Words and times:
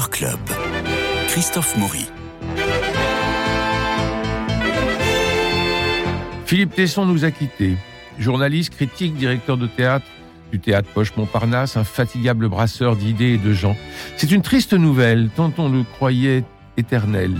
Club. 0.00 0.38
Christophe 1.28 1.76
Maury. 1.76 2.06
Philippe 6.46 6.74
Tesson 6.74 7.04
nous 7.04 7.26
a 7.26 7.30
quittés. 7.30 7.76
Journaliste, 8.18 8.74
critique, 8.74 9.14
directeur 9.14 9.58
de 9.58 9.66
théâtre 9.66 10.06
du 10.50 10.60
théâtre 10.60 10.88
Poche 10.94 11.14
Montparnasse, 11.16 11.76
infatigable 11.76 12.48
brasseur 12.48 12.96
d'idées 12.96 13.34
et 13.34 13.38
de 13.38 13.52
gens. 13.52 13.76
C'est 14.16 14.30
une 14.30 14.40
triste 14.40 14.72
nouvelle, 14.72 15.28
tant 15.36 15.52
on 15.58 15.68
le 15.68 15.82
croyait 15.82 16.44
éternel. 16.78 17.34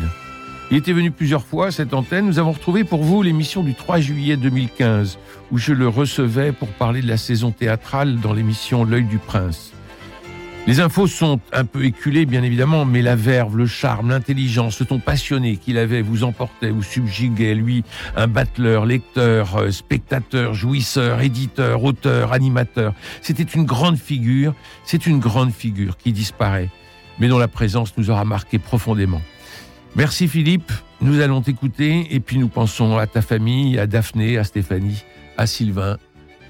Il 0.70 0.76
était 0.76 0.92
venu 0.92 1.10
plusieurs 1.10 1.44
fois 1.44 1.68
à 1.68 1.70
cette 1.70 1.94
antenne. 1.94 2.26
Nous 2.26 2.38
avons 2.38 2.52
retrouvé 2.52 2.84
pour 2.84 3.02
vous 3.02 3.22
l'émission 3.22 3.62
du 3.62 3.74
3 3.74 4.00
juillet 4.00 4.36
2015, 4.36 5.18
où 5.50 5.58
je 5.58 5.72
le 5.72 5.88
recevais 5.88 6.52
pour 6.52 6.68
parler 6.68 7.00
de 7.00 7.08
la 7.08 7.16
saison 7.16 7.50
théâtrale 7.50 8.20
dans 8.20 8.34
l'émission 8.34 8.84
L'œil 8.84 9.04
du 9.04 9.18
prince. 9.18 9.72
Les 10.64 10.78
infos 10.78 11.08
sont 11.08 11.40
un 11.52 11.64
peu 11.64 11.84
éculées, 11.84 12.24
bien 12.24 12.44
évidemment, 12.44 12.84
mais 12.84 13.02
la 13.02 13.16
verve, 13.16 13.56
le 13.56 13.66
charme, 13.66 14.10
l'intelligence, 14.10 14.78
le 14.78 14.86
ton 14.86 15.00
passionné 15.00 15.56
qu'il 15.56 15.76
avait 15.76 16.02
vous 16.02 16.22
emportait, 16.22 16.70
vous 16.70 16.84
subjuguait, 16.84 17.56
lui, 17.56 17.82
un 18.14 18.28
battleur, 18.28 18.86
lecteur, 18.86 19.56
euh, 19.56 19.70
spectateur, 19.72 20.54
jouisseur, 20.54 21.20
éditeur, 21.20 21.82
auteur, 21.82 22.32
animateur. 22.32 22.94
C'était 23.22 23.42
une 23.42 23.64
grande 23.64 23.96
figure, 23.96 24.54
c'est 24.84 25.06
une 25.06 25.18
grande 25.18 25.50
figure 25.50 25.96
qui 25.96 26.12
disparaît, 26.12 26.70
mais 27.18 27.26
dont 27.26 27.40
la 27.40 27.48
présence 27.48 27.98
nous 27.98 28.10
aura 28.10 28.24
marqué 28.24 28.60
profondément. 28.60 29.20
Merci 29.96 30.28
Philippe, 30.28 30.70
nous 31.00 31.20
allons 31.20 31.42
t'écouter 31.42 32.06
et 32.14 32.20
puis 32.20 32.38
nous 32.38 32.48
pensons 32.48 32.98
à 32.98 33.08
ta 33.08 33.20
famille, 33.20 33.80
à 33.80 33.88
Daphné, 33.88 34.38
à 34.38 34.44
Stéphanie, 34.44 35.02
à 35.36 35.48
Sylvain 35.48 35.98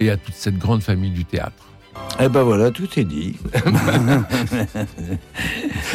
et 0.01 0.11
à 0.11 0.19
toute 0.19 0.35
cette 0.35 0.59
grande 0.59 0.83
famille 0.83 1.13
du 1.13 1.25
théâtre. 1.25 1.72
Eh 2.21 2.29
ben 2.29 2.43
voilà, 2.43 2.71
tout 2.71 2.89
est 2.99 3.05
dit. 3.05 3.37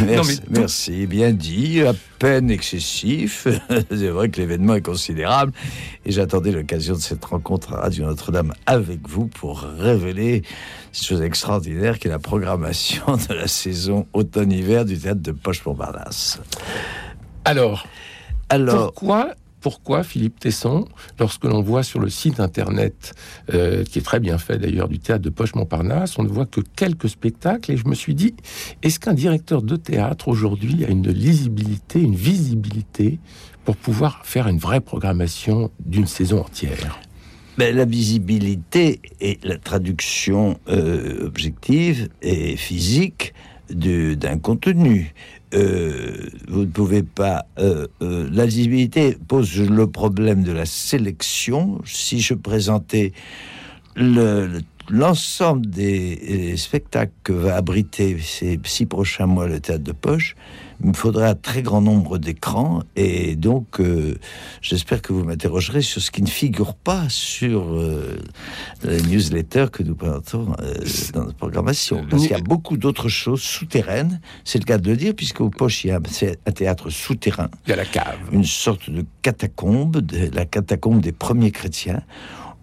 merci, 0.06 0.42
merci, 0.50 1.08
bien 1.08 1.32
dit, 1.32 1.82
à 1.84 1.94
peine 2.20 2.50
excessif. 2.50 3.48
C'est 3.90 4.10
vrai 4.10 4.30
que 4.30 4.42
l'événement 4.42 4.76
est 4.76 4.82
considérable 4.82 5.54
et 6.06 6.12
j'attendais 6.12 6.52
l'occasion 6.52 6.96
de 6.96 7.00
cette 7.00 7.24
rencontre 7.24 7.74
à 7.74 7.82
Radio 7.82 8.06
Notre-Dame 8.06 8.54
avec 8.66 9.08
vous 9.08 9.28
pour 9.28 9.62
révéler 9.62 10.42
cette 10.92 11.06
chose 11.06 11.22
extraordinaire 11.22 12.00
qui 12.00 12.08
est 12.08 12.12
la 12.12 12.20
programmation 12.20 13.06
de 13.30 13.34
la 13.34 13.48
saison 13.48 14.08
automne-hiver 14.14 14.86
du 14.86 14.98
théâtre 14.98 15.22
de 15.22 15.32
Poche-Montparnasse. 15.32 16.40
Alors, 17.46 17.88
Alors, 18.50 18.92
pourquoi 18.92 19.30
pourquoi 19.68 20.04
Philippe 20.04 20.40
Tesson, 20.40 20.86
lorsque 21.20 21.44
l'on 21.44 21.62
voit 21.62 21.84
sur 21.84 22.00
le 22.00 22.10
site 22.10 22.40
internet, 22.40 23.14
euh, 23.54 23.84
qui 23.84 24.00
est 24.00 24.02
très 24.02 24.22
bien 24.22 24.38
fait 24.38 24.58
d'ailleurs, 24.58 24.88
du 24.88 24.98
théâtre 24.98 25.24
de 25.24 25.30
Poche-Montparnasse, 25.30 26.18
on 26.18 26.24
ne 26.24 26.30
voit 26.30 26.46
que 26.46 26.62
quelques 26.78 27.10
spectacles, 27.10 27.74
et 27.74 27.76
je 27.76 27.86
me 27.86 27.94
suis 27.94 28.16
dit, 28.16 28.34
est-ce 28.82 28.98
qu'un 28.98 29.14
directeur 29.14 29.62
de 29.62 29.76
théâtre 29.76 30.30
aujourd'hui 30.30 30.86
a 30.86 30.88
une 30.88 31.10
lisibilité, 31.10 32.00
une 32.00 32.16
visibilité 32.16 33.20
pour 33.66 33.76
pouvoir 33.76 34.26
faire 34.26 34.48
une 34.48 34.58
vraie 34.58 34.80
programmation 34.80 35.70
d'une 35.86 36.08
saison 36.08 36.40
entière? 36.40 37.02
Ben, 37.58 37.76
la 37.76 37.84
visibilité 37.84 39.02
et 39.20 39.38
la 39.44 39.58
traduction 39.58 40.62
euh, 40.70 41.26
objective 41.26 42.08
et 42.22 42.56
physique 42.56 43.34
d'un 43.70 44.38
contenu. 44.40 45.14
Euh, 45.54 46.30
vous 46.48 46.62
ne 46.62 46.66
pouvez 46.66 47.04
pas. 47.04 47.46
Euh, 47.58 47.88
euh, 48.02 48.30
la 48.32 48.46
visibilité 48.46 49.18
pose 49.28 49.58
le 49.60 49.88
problème 49.88 50.44
de 50.44 50.52
la 50.52 50.66
sélection. 50.66 51.80
Si 51.86 52.20
je 52.20 52.34
présentais 52.34 53.14
l'ensemble 54.90 55.66
des 55.68 56.56
spectacles 56.58 57.14
que 57.24 57.34
va 57.34 57.56
abriter 57.56 58.18
ces 58.20 58.60
six 58.64 58.86
prochains 58.86 59.26
mois 59.26 59.48
le 59.48 59.60
théâtre 59.60 59.84
de 59.84 59.92
poche, 59.92 60.36
il 60.82 60.88
me 60.90 60.94
faudrait 60.94 61.30
un 61.30 61.36
très 61.36 61.62
grand 61.62 61.82
nombre 61.82 62.18
d'écrans 62.18 62.84
et 62.96 63.36
donc 63.36 63.80
euh, 63.80 64.16
j'espère 64.62 65.02
que 65.02 65.12
vous 65.12 65.24
m'interrogerez 65.24 65.82
sur 65.82 66.02
ce 66.02 66.12
qui 66.12 66.22
ne 66.22 66.28
figure 66.28 66.76
pas 66.76 67.06
sur 67.10 67.76
euh, 67.76 68.18
les 68.84 69.02
newsletters 69.02 69.68
que 69.72 69.84
nous 69.84 69.96
présentons 69.96 70.54
euh, 70.62 70.74
dans 71.14 71.26
notre 71.26 71.38
programmation. 71.38 72.06
Parce 72.10 72.24
qu'il 72.24 72.32
y 72.32 72.40
a 72.40 72.44
beaucoup 72.44 72.78
d'autres 72.78 73.10
choses 73.10 73.42
souterraines, 73.42 74.22
c'est 74.44 74.60
le 74.60 74.66
cas 74.66 74.78
de 74.78 74.90
le 74.90 74.98
dire, 74.98 75.14
puisqu'au 75.16 75.50
Poche, 75.50 75.84
il 75.84 75.88
y 75.88 75.92
a 75.92 75.98
un, 75.98 76.52
théâtre 76.52 76.90
souterrain. 76.90 77.50
Il 77.66 77.72
y 77.72 77.74
a 77.74 77.76
la 77.76 77.86
cave. 77.86 78.18
Une 78.32 78.46
sorte 78.46 78.90
de 78.90 79.06
catacombe, 79.22 79.98
de, 79.98 80.30
la 80.34 80.46
catacombe 80.46 81.02
des 81.02 81.12
premiers 81.12 81.52
chrétiens 81.52 82.02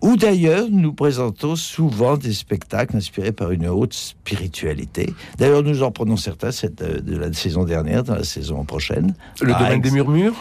ou 0.05 0.17
d'ailleurs 0.17 0.67
nous 0.71 0.93
présentons 0.93 1.57
souvent 1.57 2.19
des 2.19 2.35
spectacles 2.35 2.95
inspirés 2.95 3.33
par 3.33 3.53
une 3.53 3.67
haute 3.67 3.95
spiritualité. 3.95 5.15
D'ailleurs, 5.39 5.63
nous 5.63 5.83
en 5.83 5.91
prenons 5.91 6.19
certains 6.19 6.53
cette, 6.53 6.83
euh, 6.83 7.01
de 7.01 7.17
la 7.17 7.33
saison 7.33 7.65
dernière, 7.65 8.05
dans 8.05 8.15
la 8.15 8.25
saison 8.25 8.65
prochaine. 8.65 9.15
Le 9.41 9.55
domaine 9.55 9.81
des 9.81 9.91
murmures? 9.91 10.35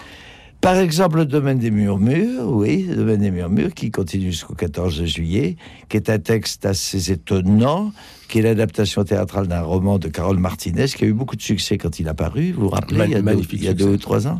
Par 0.63 0.77
exemple, 0.77 1.17
le 1.17 1.25
domaine 1.25 1.59
des 1.59 1.71
murmures, 1.71 2.47
oui, 2.47 2.85
le 2.87 2.95
domaine 2.95 3.19
des 3.19 3.31
murmures 3.31 3.73
qui 3.73 3.91
continue 3.91 4.31
jusqu'au 4.31 4.53
14 4.53 5.03
juillet, 5.03 5.57
qui 5.89 5.97
est 5.97 6.09
un 6.09 6.19
texte 6.19 6.65
assez 6.65 7.11
étonnant, 7.11 7.91
qui 8.29 8.39
est 8.39 8.43
l'adaptation 8.43 9.03
théâtrale 9.03 9.47
d'un 9.47 9.61
roman 9.61 9.99
de 9.99 10.07
Carole 10.07 10.39
Martinez, 10.39 10.85
qui 10.85 11.03
a 11.03 11.07
eu 11.07 11.11
beaucoup 11.11 11.35
de 11.35 11.41
succès 11.41 11.77
quand 11.77 11.99
il 11.99 12.07
a 12.07 12.13
paru, 12.13 12.53
vous 12.53 12.61
vous 12.61 12.69
rappelez, 12.69 13.07
il 13.07 13.11
y 13.11 13.15
a, 13.15 13.21
deux, 13.21 13.41
il 13.51 13.63
y 13.65 13.67
a 13.67 13.73
deux 13.73 13.89
ou 13.89 13.97
trois 13.97 14.25
ans. 14.25 14.39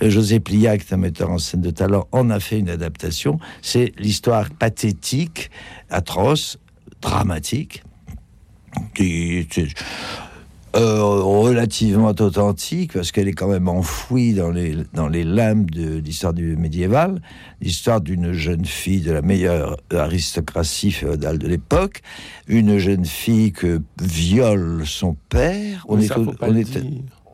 Euh, 0.00 0.10
José 0.10 0.38
Pliac, 0.38 0.84
un 0.92 0.96
metteur 0.96 1.28
en 1.28 1.38
scène 1.38 1.62
de 1.62 1.70
talent, 1.70 2.06
en 2.12 2.30
a 2.30 2.38
fait 2.38 2.60
une 2.60 2.70
adaptation. 2.70 3.40
C'est 3.60 3.92
l'histoire 3.98 4.50
pathétique, 4.50 5.50
atroce, 5.90 6.58
dramatique, 7.02 7.82
qui 8.94 9.48
euh, 10.76 11.02
relativement 11.02 12.08
authentique 12.08 12.92
parce 12.92 13.10
qu'elle 13.10 13.28
est 13.28 13.32
quand 13.32 13.48
même 13.48 13.68
enfouie 13.68 14.34
dans 14.34 14.50
les, 14.50 14.76
dans 14.92 15.08
les 15.08 15.24
limbes 15.24 15.70
de 15.70 15.96
l'histoire 15.98 16.34
du 16.34 16.56
médiéval, 16.56 17.22
l'histoire 17.62 18.00
d'une 18.00 18.32
jeune 18.32 18.64
fille 18.64 19.00
de 19.00 19.12
la 19.12 19.22
meilleure 19.22 19.76
aristocratie 19.92 20.92
féodale 20.92 21.38
de 21.38 21.48
l'époque, 21.48 22.02
une 22.48 22.78
jeune 22.78 23.06
fille 23.06 23.52
que 23.52 23.80
viole 24.02 24.82
son 24.84 25.16
père. 25.30 25.86
On 25.88 25.98
est, 25.98 26.10
on 26.42 26.54
est, 26.54 26.78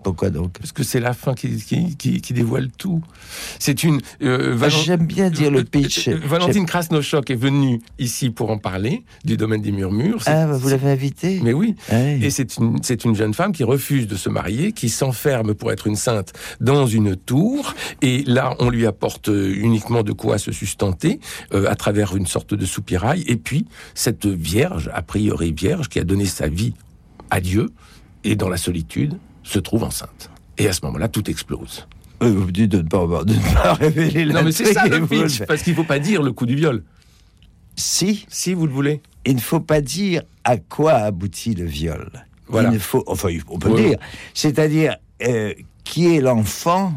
pourquoi 0.04 0.30
donc? 0.30 0.58
Parce 0.58 0.70
que 0.70 0.84
c'est 0.84 1.00
la 1.00 1.14
fin 1.14 1.34
qui, 1.34 1.56
qui, 1.96 2.32
dévoile 2.32 2.68
tout. 2.70 3.02
C'est 3.58 3.82
une. 3.82 4.00
Euh, 4.22 4.56
ah, 4.60 4.68
j'aime 4.68 5.06
bien 5.06 5.30
dire 5.30 5.50
le 5.50 5.64
pitch. 5.64 6.08
Euh, 6.08 6.20
Valentine 6.24 6.66
Krasnochok 6.66 7.30
est 7.30 7.34
venue 7.34 7.80
ici 7.98 8.30
pour 8.30 8.50
en 8.50 8.58
parler 8.58 9.02
du 9.24 9.36
domaine 9.36 9.62
des 9.62 9.72
murmures. 9.72 10.22
Ah, 10.26 10.46
bah, 10.46 10.58
vous 10.58 10.68
l'avez 10.68 10.90
invitée 10.90 11.40
Mais 11.42 11.54
oui. 11.54 11.74
Ah 11.90 12.10
Et 12.10 12.30
c'est 12.30 12.58
une, 12.58 12.82
c'est 12.82 13.04
une 13.04 13.16
jeune 13.16 13.32
femme 13.32 13.52
qui 13.52 13.64
refuse 13.64 14.06
de 14.06 14.14
se 14.14 14.28
marier, 14.28 14.72
qui 14.72 14.90
s'enferme 14.90 15.54
pour 15.54 15.72
être 15.72 15.86
une 15.86 15.96
sainte 15.96 16.34
dans 16.60 16.86
une 16.86 17.16
tour. 17.16 17.74
Et 18.02 18.22
là, 18.26 18.54
on 18.58 18.68
lui 18.68 18.86
apporte 18.86 19.30
euh, 19.30 19.54
uniquement 19.56 20.02
de 20.02 20.12
quoi 20.12 20.36
se 20.36 20.52
sustenter 20.52 21.18
à 21.50 21.76
travers 21.76 22.14
une 22.14 22.26
sorte 22.26 22.52
de 22.52 22.66
soupirail. 22.66 23.24
Et 23.26 23.36
puis, 23.36 23.66
cette 23.94 24.26
vierge, 24.26 24.90
a 24.92 25.00
priori 25.00 25.52
vierge, 25.52 25.88
qui 25.88 25.98
a 25.98 26.04
donné 26.04 26.26
sa 26.26 26.48
vie 26.48 26.74
à 27.30 27.40
Dieu, 27.40 27.70
et 28.24 28.36
dans 28.36 28.48
la 28.48 28.56
solitude, 28.56 29.14
se 29.44 29.58
trouve 29.60 29.84
enceinte. 29.84 30.30
Et 30.58 30.68
à 30.68 30.72
ce 30.72 30.84
moment-là, 30.86 31.08
tout 31.08 31.28
explose. 31.30 31.86
Euh, 32.22 32.30
vous 32.30 32.50
dites 32.50 32.70
de 32.70 32.78
ne 32.78 32.88
pas, 32.88 33.06
de 33.24 33.34
pas 33.54 33.74
révéler 33.74 34.26
Non, 34.26 34.42
mais 34.42 34.52
c'est 34.52 34.72
ça 34.72 34.86
le 34.86 35.06
pitch, 35.06 35.44
parce 35.46 35.62
qu'il 35.62 35.72
ne 35.72 35.76
faut 35.76 35.84
pas 35.84 35.98
dire 35.98 36.22
le 36.22 36.32
coup 36.32 36.46
du 36.46 36.56
viol. 36.56 36.82
Si. 37.76 38.26
Si 38.28 38.54
vous 38.54 38.66
le 38.66 38.72
voulez. 38.72 39.02
Il 39.26 39.36
ne 39.36 39.40
faut 39.40 39.60
pas 39.60 39.80
dire 39.80 40.22
à 40.44 40.56
quoi 40.56 40.94
aboutit 40.94 41.54
le 41.54 41.64
viol. 41.64 42.10
Voilà. 42.46 42.70
Il 42.72 42.78
faut, 42.78 43.02
enfin, 43.06 43.30
on 43.48 43.58
peut 43.58 43.74
dire. 43.74 43.98
C'est-à-dire, 44.32 44.96
euh, 45.22 45.52
qui 45.82 46.14
est 46.14 46.20
l'enfant 46.20 46.92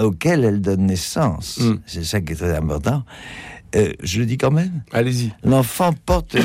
auquel 0.00 0.44
elle 0.44 0.60
donne 0.60 0.86
naissance. 0.86 1.58
Hmm. 1.58 1.76
C'est 1.86 2.04
ça 2.04 2.20
qui 2.20 2.32
est 2.32 2.36
très 2.36 2.54
important. 2.56 3.04
Euh, 3.74 3.92
je 4.02 4.20
le 4.20 4.26
dis 4.26 4.38
quand 4.38 4.50
même. 4.50 4.82
Allez-y. 4.92 5.32
L'enfant 5.42 5.92
porte, 6.06 6.36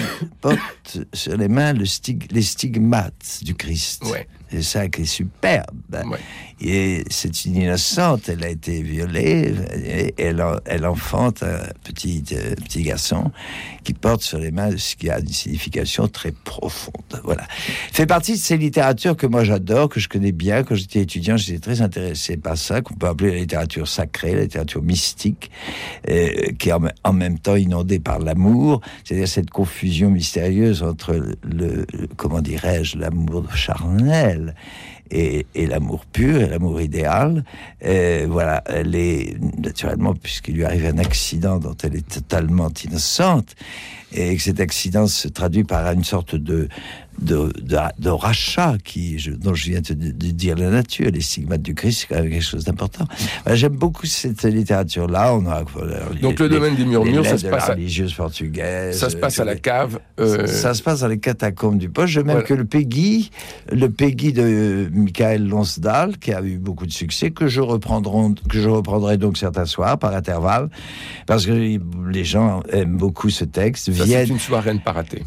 porte 0.42 1.00
sur 1.14 1.38
les 1.38 1.48
mains 1.48 1.74
le 1.74 1.86
les 2.32 2.42
stigmates 2.42 3.40
du 3.44 3.54
Christ. 3.54 4.04
Ouais. 4.06 4.28
C'est 4.52 4.64
ça 4.64 4.88
qui 4.88 5.04
est 5.04 5.06
superbe. 5.06 5.78
Et 6.62 7.06
c'est 7.10 7.46
une 7.46 7.56
innocente, 7.56 8.28
elle 8.28 8.44
a 8.44 8.50
été 8.50 8.82
violée, 8.82 9.54
et 9.82 10.14
elle, 10.18 10.44
elle 10.66 10.86
enfante 10.86 11.42
un 11.42 11.62
petit, 11.86 12.24
euh, 12.34 12.54
petit 12.56 12.84
garçon 12.84 13.32
qui 13.84 13.94
porte 13.94 14.22
sur 14.22 14.40
les 14.40 14.52
mains 14.52 14.72
ce 14.78 14.98
qui 14.98 15.10
a 15.10 15.20
une 15.20 15.28
signification 15.28 16.10
très 16.10 16.34
profonde. 16.34 17.22
Voilà. 17.24 17.48
Fait 17.94 18.06
partie 18.06 18.34
de 18.34 18.38
ces 18.38 18.58
littératures 18.58 19.16
que 19.16 19.26
moi 19.26 19.46
j'adore, 19.46 19.88
que 19.88 20.02
je 20.02 20.10
connais 20.10 20.34
bien. 20.34 20.64
Quand 20.64 20.76
j'étais 20.76 21.00
étudiant, 21.00 21.38
j'étais 21.38 21.60
très 21.60 21.82
intéressé 21.82 22.36
par 22.36 22.58
ça, 22.58 22.82
qu'on 22.82 22.96
peut 22.96 23.08
appeler 23.08 23.32
la 23.32 23.38
littérature 23.38 23.88
sacrée, 23.88 24.36
la 24.36 24.42
littérature 24.42 24.82
mystique, 24.82 25.50
euh, 26.10 26.52
qui 26.60 26.70
est 26.70 26.74
en, 27.04 27.14
même 27.14 27.40
temps 27.40 27.56
inondée 27.56 28.00
par 28.00 28.20
l'amour, 28.20 28.82
c'est-à-dire 29.06 29.30
cette 29.30 29.50
confusion 29.50 30.10
mystérieuse 30.10 30.84
entre 30.84 31.14
le, 31.14 31.36
le 31.44 31.86
comment 32.18 32.42
dirais-je, 32.42 32.98
l'amour 32.98 33.56
charnel 33.56 34.39
et, 35.12 35.46
l'amour 35.56 36.06
pur, 36.06 36.42
et 36.42 36.48
l'amour 36.48 36.82
idéal. 36.82 37.44
voilà, 37.82 38.64
elle 38.68 38.96
est 38.96 39.38
naturellement, 39.58 40.14
puisqu'il 40.14 40.56
lui 40.56 40.66
arrive 40.66 40.86
un 40.86 41.00
accident 41.00 41.58
dont 41.58 41.76
elle 41.84 41.96
est 41.96 42.08
totalement 42.08 42.70
innocente, 42.84 43.56
et 44.12 44.36
que 44.36 44.42
cet 44.42 44.60
accident 44.60 45.08
se 45.08 45.28
traduit 45.28 45.64
par 45.64 45.92
une 45.92 46.04
sorte 46.04 46.36
de 46.36 46.68
de, 47.22 47.52
de, 48.00 48.10
rachat 48.10 48.78
qui, 48.84 49.18
dont 49.40 49.54
je 49.54 49.72
viens 49.72 49.82
de, 49.82 49.94
dire 49.94 50.56
la 50.56 50.70
nature, 50.70 51.10
les 51.12 51.22
stigmates 51.22 51.62
du 51.62 51.76
Christ, 51.76 52.02
c'est 52.02 52.08
quand 52.08 52.22
même 52.22 52.32
quelque 52.32 52.44
chose 52.44 52.64
d'important. 52.64 53.06
J'aime 53.52 53.76
beaucoup 53.76 54.06
cette 54.06 54.44
littérature-là. 54.44 55.36
On 55.36 55.46
a, 55.48 55.64
Donc 56.22 56.40
le 56.40 56.50
domaine 56.50 56.76
des 56.76 56.86
murmures, 56.86 57.26
ça 57.26 57.38
se 57.38 57.48
passe 57.48 57.70
à 57.70 57.74
religieuse 57.74 58.14
portugaise. 58.14 58.98
Ça 58.98 59.10
se 59.10 59.18
passe 59.18 59.40
à 59.40 59.46
la 59.46 59.56
cave. 59.56 60.00
Euh, 60.20 60.48
ça, 60.48 60.74
se 60.74 60.84
passe 60.84 61.02
dans 61.02 61.08
les 61.08 61.20
catacombes 61.20 61.78
du 61.78 61.90
poche. 61.90 62.12
Je 62.12 62.22
même 62.22 62.44
que 62.44 62.54
le 62.54 62.66
Peggy, 62.66 63.32
le 63.72 63.90
Peggy 63.90 64.34
de 64.34 64.90
Michael 64.92 65.48
Lonsdal, 65.48 66.18
qui 66.18 66.34
a 66.34 66.42
eu 66.42 66.58
beaucoup 66.58 66.86
de 66.86 66.92
succès, 66.92 67.32
que 67.32 67.48
je 67.48 67.62
reprendrai, 67.62 68.34
que 68.50 68.60
je 68.60 68.70
reprendrai 68.70 69.18
donc 69.18 69.38
certains 69.38 69.66
soirs 69.66 69.98
par 69.98 70.14
intervalle, 70.14 70.70
parce 71.26 71.46
que 71.46 71.52
les 71.52 72.24
gens 72.24 72.62
aiment 72.72 72.98
beaucoup 72.98 73.30
ce 73.30 73.46
texte. 73.46 73.92
C'est 73.94 74.28
une 74.28 74.40
soirée 74.40 74.74
ne 74.74 74.80
pas 74.80 74.92
rater 74.92 75.24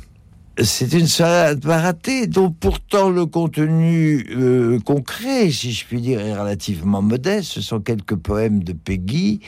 c'est 0.59 0.93
une 0.93 1.07
salade 1.07 1.61
pas 1.63 1.81
ratée, 1.81 2.27
dont 2.27 2.51
pourtant 2.51 3.09
le 3.09 3.25
contenu 3.25 4.27
euh, 4.31 4.79
concret, 4.81 5.51
si 5.51 5.73
je 5.73 5.87
puis 5.87 6.01
dire, 6.01 6.21
est 6.21 6.35
relativement 6.35 7.01
modeste. 7.01 7.53
Ce 7.53 7.63
sont 7.63 7.81
quelques 7.81 8.17
poèmes 8.17 8.63
de 8.63 8.75
Peggy, 8.75 9.41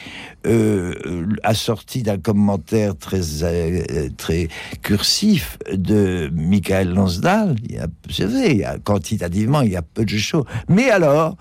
euh, 0.47 1.27
assortis 1.43 2.03
d'un 2.03 2.19
commentaire 2.19 2.97
très 2.97 3.43
euh, 3.43 4.09
très 4.17 4.49
cursif 4.81 5.59
de 5.73 6.31
Michael 6.33 6.95
Lansdal. 6.95 7.57
Il 7.69 7.75
y 7.75 7.79
a, 7.79 7.87
c'est 8.11 8.25
il 8.25 8.57
y 8.59 8.65
a, 8.65 8.79
quantitativement, 8.79 9.61
il 9.61 9.73
y 9.73 9.77
a 9.77 9.83
peu 9.83 10.07
de 10.07 10.17
choses. 10.17 10.45
Mais 10.69 10.89
alors, 10.89 11.37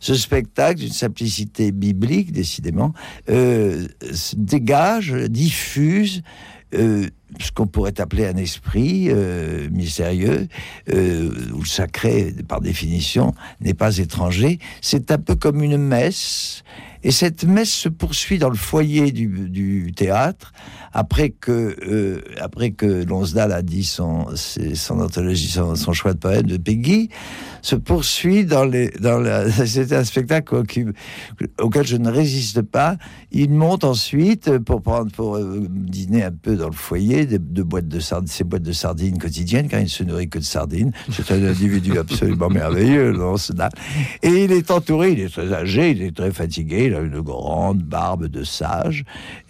ce 0.00 0.14
spectacle, 0.14 0.80
d'une 0.80 0.92
simplicité 0.92 1.70
biblique, 1.70 2.32
décidément, 2.32 2.92
euh, 3.30 3.86
dégage, 4.36 5.12
diffuse 5.12 6.22
euh, 6.74 7.08
ce 7.40 7.52
qu'on 7.52 7.66
pourrait 7.66 8.00
appeler 8.00 8.26
un 8.26 8.36
esprit 8.36 9.06
euh, 9.08 9.68
mystérieux, 9.70 10.48
euh, 10.92 11.30
sacré, 11.64 12.34
par 12.48 12.60
définition, 12.60 13.34
n'est 13.60 13.74
pas 13.74 13.98
étranger. 13.98 14.58
C'est 14.80 15.10
un 15.10 15.18
peu 15.18 15.34
comme 15.34 15.62
une 15.62 15.76
messe, 15.76 16.64
et 17.02 17.10
cette 17.10 17.44
messe 17.44 17.70
se 17.70 17.88
poursuit 17.88 18.38
dans 18.38 18.48
le 18.48 18.56
foyer 18.56 19.12
du, 19.12 19.92
théâtre, 19.94 20.52
après 20.92 21.30
que, 21.30 21.76
euh, 21.86 22.20
après 22.40 22.70
que 22.70 23.04
Lonsdal 23.04 23.52
a 23.52 23.62
dit 23.62 23.84
son, 23.84 24.26
son 24.34 25.00
anthologie, 25.00 25.48
son, 25.48 25.92
choix 25.92 26.14
de 26.14 26.18
poème 26.18 26.46
de 26.46 26.56
Peggy, 26.56 27.10
se 27.62 27.76
poursuit 27.76 28.44
dans 28.44 28.64
les, 28.64 28.90
dans 29.00 29.18
la, 29.18 29.50
c'était 29.66 29.96
un 29.96 30.04
spectacle 30.04 30.62
auquel 31.60 31.86
je 31.86 31.96
ne 31.96 32.10
résiste 32.10 32.62
pas. 32.62 32.96
Il 33.32 33.50
monte 33.50 33.84
ensuite 33.84 34.58
pour 34.58 34.82
prendre, 34.82 35.10
pour 35.12 35.38
dîner 35.38 36.24
un 36.24 36.32
peu 36.32 36.56
dans 36.56 36.68
le 36.68 36.72
foyer, 36.72 37.26
de, 37.26 37.62
boîtes 37.62 37.88
de 37.88 38.00
sardines, 38.00 38.28
ces 38.28 38.44
boîtes 38.44 38.62
de 38.62 38.72
sardines 38.72 39.18
quotidiennes, 39.18 39.68
car 39.68 39.80
il 39.80 39.84
ne 39.84 39.88
se 39.88 40.04
nourrit 40.04 40.28
que 40.28 40.38
de 40.38 40.44
sardines. 40.44 40.92
C'est 41.10 41.30
un 41.30 41.44
individu 41.44 41.98
absolument 41.98 42.48
merveilleux, 42.48 43.14
Et 44.22 44.44
il 44.44 44.52
est 44.52 44.70
entouré, 44.70 45.12
il 45.12 45.20
est 45.20 45.28
très 45.28 45.52
âgé, 45.52 45.90
il 45.90 46.02
est 46.02 46.16
très 46.16 46.32
fatigué, 46.32 46.85
il 46.86 46.94
a 46.94 47.00
une 47.00 47.20
grande 47.20 47.82
barbe 47.82 48.26
de 48.26 48.44
sage, 48.44 49.04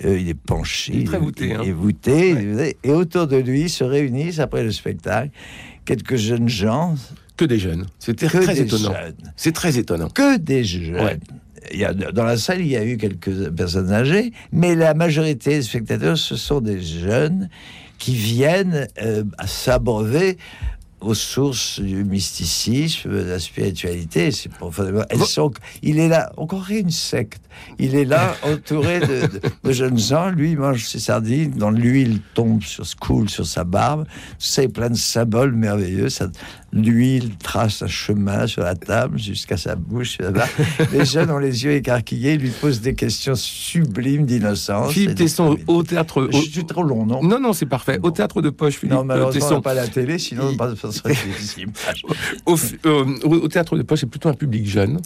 euh, 0.05 0.19
il 0.19 0.29
est 0.29 0.35
penché, 0.35 0.93
il 0.95 1.03
est 1.03 1.05
très 1.05 1.19
voûté. 1.19 1.55
Hein. 1.55 1.63
voûté 1.73 2.77
Et 2.83 2.91
autour 2.91 3.27
de 3.27 3.37
lui 3.37 3.69
se 3.69 3.85
réunissent, 3.85 4.39
après 4.39 4.65
le 4.65 4.73
spectacle, 4.73 5.31
quelques 5.85 6.17
jeunes 6.17 6.49
gens. 6.49 6.95
Que 7.37 7.45
des 7.45 7.59
jeunes. 7.59 7.87
C'était 7.99 8.27
très 8.27 8.61
étonnant. 8.61 8.95
C'est 9.37 9.53
très 9.53 9.79
étonnant. 9.79 10.09
Que 10.09 10.39
des 10.39 10.65
jeunes 10.65 11.21
il 11.73 11.81
y 11.81 11.85
a, 11.85 11.93
dans 11.93 12.25
la 12.25 12.37
salle, 12.37 12.61
il 12.61 12.69
y 12.69 12.77
a 12.77 12.85
eu 12.85 12.97
quelques 12.97 13.51
personnes 13.51 13.93
âgées, 13.93 14.33
mais 14.53 14.75
la 14.75 14.95
majorité 14.95 15.51
des 15.51 15.63
spectateurs, 15.63 16.19
ce 16.19 16.37
sont 16.37 16.61
des 16.61 16.81
jeunes 16.81 17.49
qui 17.99 18.15
viennent 18.15 18.87
euh, 19.03 19.25
s'abreuver 19.47 20.39
aux 21.01 21.15
sources 21.15 21.81
du 21.81 22.05
mysticisme, 22.05 23.11
de 23.11 23.23
la 23.23 23.39
spiritualité. 23.39 24.31
C'est 24.33 24.49
profondément. 24.49 25.03
Elles 25.11 25.21
sont, 25.21 25.53
il 25.83 25.99
est 25.99 26.09
là, 26.09 26.33
encore 26.37 26.67
une 26.71 26.91
secte. 26.91 27.43
Il 27.79 27.95
est 27.95 28.05
là, 28.05 28.35
entouré 28.43 29.01
de, 29.01 29.73
jeunes 29.73 29.99
gens. 29.99 30.31
Lui, 30.31 30.53
il 30.53 30.59
mange 30.59 30.85
ses 30.85 30.99
sardines, 30.99 31.51
dans 31.53 31.71
l'huile 31.71 32.21
tombe 32.35 32.63
sur 32.63 32.85
coule 32.99 33.29
sur 33.29 33.47
sa 33.47 33.65
barbe. 33.65 34.07
C'est 34.39 34.69
plein 34.69 34.91
de 34.91 34.97
symboles 34.97 35.53
merveilleux. 35.53 36.09
Ça, 36.09 36.29
L'huile 36.77 37.31
trace 37.39 37.81
un 37.81 37.87
chemin 37.87 38.47
sur 38.47 38.63
la 38.63 38.75
table 38.75 39.19
jusqu'à 39.19 39.57
sa 39.57 39.77
bouche. 39.77 40.19
Les 40.93 41.07
jeunes 41.07 41.31
ont 41.31 41.39
les 41.39 41.65
yeux 41.65 41.73
écarquillés, 41.73 42.37
lui 42.37 42.51
posent 42.51 42.83
des 42.83 42.95
questions 42.95 43.35
sublimes 43.35 44.27
d'innocence. 44.27 44.93
Philippe 44.93 45.15
Tesson, 45.15 45.57
au 45.67 45.83
théâtre. 45.83 46.29
Je 46.31 46.39
suis 46.39 46.67
trop 46.67 46.83
long, 46.83 47.07
non? 47.07 47.23
Non, 47.23 47.41
non, 47.41 47.55
c'est 47.55 47.67
parfait. 47.67 47.99
Au 48.03 48.11
théâtre 48.11 48.43
de 48.43 48.51
poche, 48.51 48.75
Philippe 48.75 48.95
Non, 48.95 49.05
malheureusement, 49.05 49.63
pas 49.63 49.75
la 49.75 49.89
télé, 49.89 50.19
sinon, 50.19 50.55
pas 50.55 50.71
au, 52.47 52.57
euh, 52.85 53.05
au 53.23 53.49
théâtre 53.49 53.77
de 53.77 53.83
poche, 53.83 54.01
c'est 54.01 54.11
plutôt 54.11 54.29
un 54.29 54.35
public 54.35 54.69
jeune. 54.69 55.01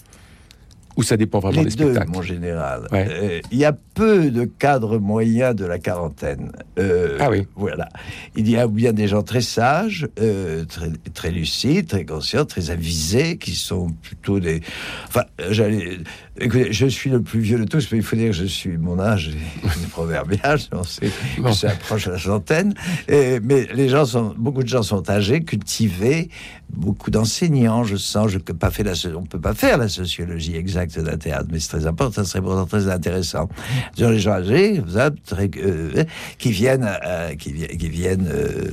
Ou 1.01 1.03
ça 1.03 1.17
dépend 1.17 1.39
vraiment 1.39 1.63
des 1.63 1.71
deux, 1.71 1.95
mon 2.09 2.21
général. 2.21 2.87
Euh, 2.93 3.41
il 3.51 3.57
y 3.57 3.65
a 3.65 3.73
peu 3.73 4.31
de 4.31 4.45
cadres 4.45 4.99
moyens 4.99 5.57
de 5.57 5.65
la 5.65 5.79
quarantaine. 5.79 6.53
Euh, 6.79 7.17
ah 7.19 7.31
oui. 7.31 7.47
Voilà. 7.57 7.89
Il 8.37 8.51
y 8.51 8.59
a 8.59 8.67
bien 8.67 8.93
des 8.93 9.09
gens 9.09 9.23
très 9.23 9.41
sages, 9.41 10.07
euh, 10.21 10.67
très, 10.67 10.91
très 11.15 11.31
lucides, 11.31 11.87
très 11.87 12.05
conscients, 12.05 12.45
très 12.45 12.71
avisés, 12.71 13.39
qui 13.39 13.55
sont 13.55 13.87
plutôt 14.03 14.41
des. 14.41 14.61
Enfin, 15.09 15.25
j'allais. 15.49 16.01
Écoutez, 16.43 16.73
je 16.73 16.87
suis 16.87 17.11
le 17.11 17.21
plus 17.21 17.41
vieux 17.41 17.59
de 17.59 17.65
tous, 17.65 17.91
mais 17.93 17.99
il 17.99 18.05
faut 18.05 18.17
dire 18.17 18.29
que 18.29 18.37
je 18.37 18.45
suis 18.45 18.79
mon 18.79 18.99
âge 18.99 19.29
est 19.65 19.91
proverbial. 19.91 20.59
On 20.73 20.85
sait 20.85 21.11
que 21.37 21.53
ça 21.53 21.71
approche 21.71 22.07
la 22.07 22.19
centaine. 22.19 22.75
Et, 23.09 23.41
mais 23.41 23.69
les 23.75 23.89
gens 23.89 24.07
sont, 24.07 24.35
beaucoup 24.39 24.63
de 24.63 24.69
gens 24.69 24.83
sont 24.83 25.09
âgés, 25.11 25.43
cultivés, 25.43 26.31
beaucoup 26.73 27.11
d'enseignants. 27.11 27.85
Je 27.85 27.97
sens, 27.97 28.31
je 28.31 28.39
peux 28.39 28.55
pas 28.55 28.71
faire 28.71 28.87
la, 28.87 28.93
on 29.17 29.25
peut 29.25 29.41
pas 29.41 29.55
faire 29.55 29.77
la 29.79 29.89
sociologie 29.89 30.57
exacte 30.57 30.99
d'un 30.99 31.17
théâtre, 31.17 31.49
mais 31.53 31.61
c'est 31.61 31.77
très 31.77 31.87
important, 31.87 32.23
ça 32.23 32.25
serait 32.25 32.43
pourtant 32.43 32.67
très 32.67 32.89
intéressant. 32.89 33.49
Sur 33.97 34.11
les 34.11 34.19
gens 34.19 34.33
âgés, 34.33 34.83
très, 35.27 35.51
euh, 35.59 36.05
qui 36.39 36.53
viennent, 36.53 36.89
euh, 37.07 37.35
qui, 37.35 37.53
qui, 37.53 37.89
viennent, 37.89 38.29
euh, 38.33 38.71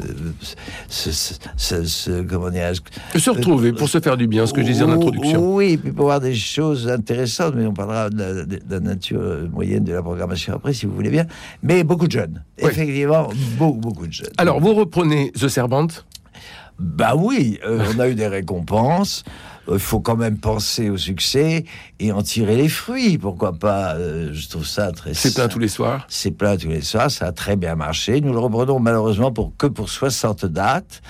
se, 0.90 2.22
comment 2.22 2.50
se 3.16 3.30
retrouver 3.30 3.74
pour 3.74 3.90
se 3.90 4.00
faire 4.00 4.18
du 4.18 4.28
bien, 4.28 4.46
ce 4.46 4.54
que 4.54 4.62
je 4.62 4.68
disais 4.68 4.84
en 4.84 4.92
introduction. 4.92 5.56
Oui, 5.56 5.78
puis 5.78 5.92
pour 5.92 6.06
voir 6.06 6.20
des 6.20 6.36
choses 6.36 6.88
intéressantes, 6.88 7.56
mais 7.58 7.66
on 7.66 7.74
parlera 7.74 8.10
de 8.10 8.60
la, 8.70 8.80
nature 8.80 9.50
moyenne 9.52 9.84
de 9.84 9.94
la 9.94 10.02
programmation 10.02 10.54
après, 10.54 10.74
si 10.74 10.86
vous 10.86 10.94
voulez 10.94 11.10
bien. 11.10 11.26
Mais 11.64 11.84
beaucoup 11.84 12.08
de 12.08 12.12
jeunes, 12.12 12.44
effectivement, 12.58 13.30
beaucoup, 13.58 13.80
beaucoup 13.80 14.08
de 14.08 14.14
jeunes. 14.14 14.34
Alors, 14.38 14.60
vous 14.60 14.74
reprenez 14.74 15.32
The 15.32 15.48
Servant? 15.48 15.88
Bah 16.80 17.16
oui, 17.16 17.60
on 17.68 18.00
a 18.00 18.08
eu 18.08 18.16
des 18.16 18.28
récompenses 18.28 19.24
il 19.72 19.80
faut 19.80 20.00
quand 20.00 20.16
même 20.16 20.38
penser 20.38 20.90
au 20.90 20.98
succès 20.98 21.66
et 22.00 22.12
en 22.12 22.22
tirer 22.22 22.56
les 22.56 22.70
fruits. 22.70 23.18
Pourquoi 23.18 23.54
pas 23.54 23.96
euh, 23.96 24.30
Je 24.34 24.48
trouve 24.48 24.66
ça 24.66 24.92
très. 24.92 25.14
C'est 25.14 25.34
plein 25.34 25.48
tous 25.48 25.60
les 25.60 25.68
soirs. 25.68 26.06
C'est 26.10 26.32
plein 26.32 26.58
tous 26.58 26.70
les 26.70 26.82
soirs. 26.82 27.12
Ça 27.12 27.28
a 27.28 27.32
très 27.32 27.56
bien 27.56 27.76
marché. 27.76 28.22
Nous 28.22 28.34
le 28.34 28.40
reprenons 28.40 28.80
malheureusement 28.80 29.32
pour 29.32 29.56
que 29.58 29.68
pour 29.68 29.90
60 29.90 30.46
dates. 30.46 31.02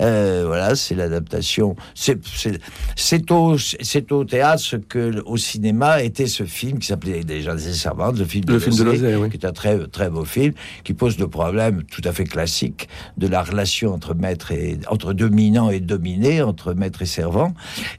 Euh, 0.00 0.44
voilà, 0.46 0.74
c'est 0.74 0.94
l'adaptation. 0.94 1.76
C'est 1.94 3.30
au 3.30 3.56
c'est 3.58 4.12
au 4.12 4.24
théâtre 4.24 4.62
ce 4.62 4.76
que 4.76 5.22
au 5.24 5.36
cinéma 5.36 6.02
était 6.02 6.26
ce 6.26 6.44
film 6.44 6.78
qui 6.78 6.88
s'appelait 6.88 7.24
déjà 7.24 7.54
des 7.54 7.72
servantes, 7.72 8.18
le 8.18 8.24
film 8.24 8.44
de, 8.44 8.52
le 8.54 8.58
film 8.58 8.76
de 8.76 9.16
oui. 9.16 9.30
qui 9.30 9.36
est 9.36 9.46
un 9.46 9.52
très 9.52 9.86
très 9.88 10.10
beau 10.10 10.24
film 10.24 10.52
qui 10.84 10.94
pose 10.94 11.18
le 11.18 11.28
problème 11.28 11.82
tout 11.84 12.02
à 12.04 12.12
fait 12.12 12.24
classique 12.24 12.88
de 13.16 13.26
la 13.26 13.42
relation 13.42 13.92
entre 13.92 14.14
maître 14.14 14.52
et 14.52 14.78
entre 14.88 15.12
dominant 15.12 15.70
et 15.70 15.80
dominé, 15.80 16.42
entre 16.42 16.74
maître 16.74 17.02
et 17.02 17.06
servant. 17.06 17.54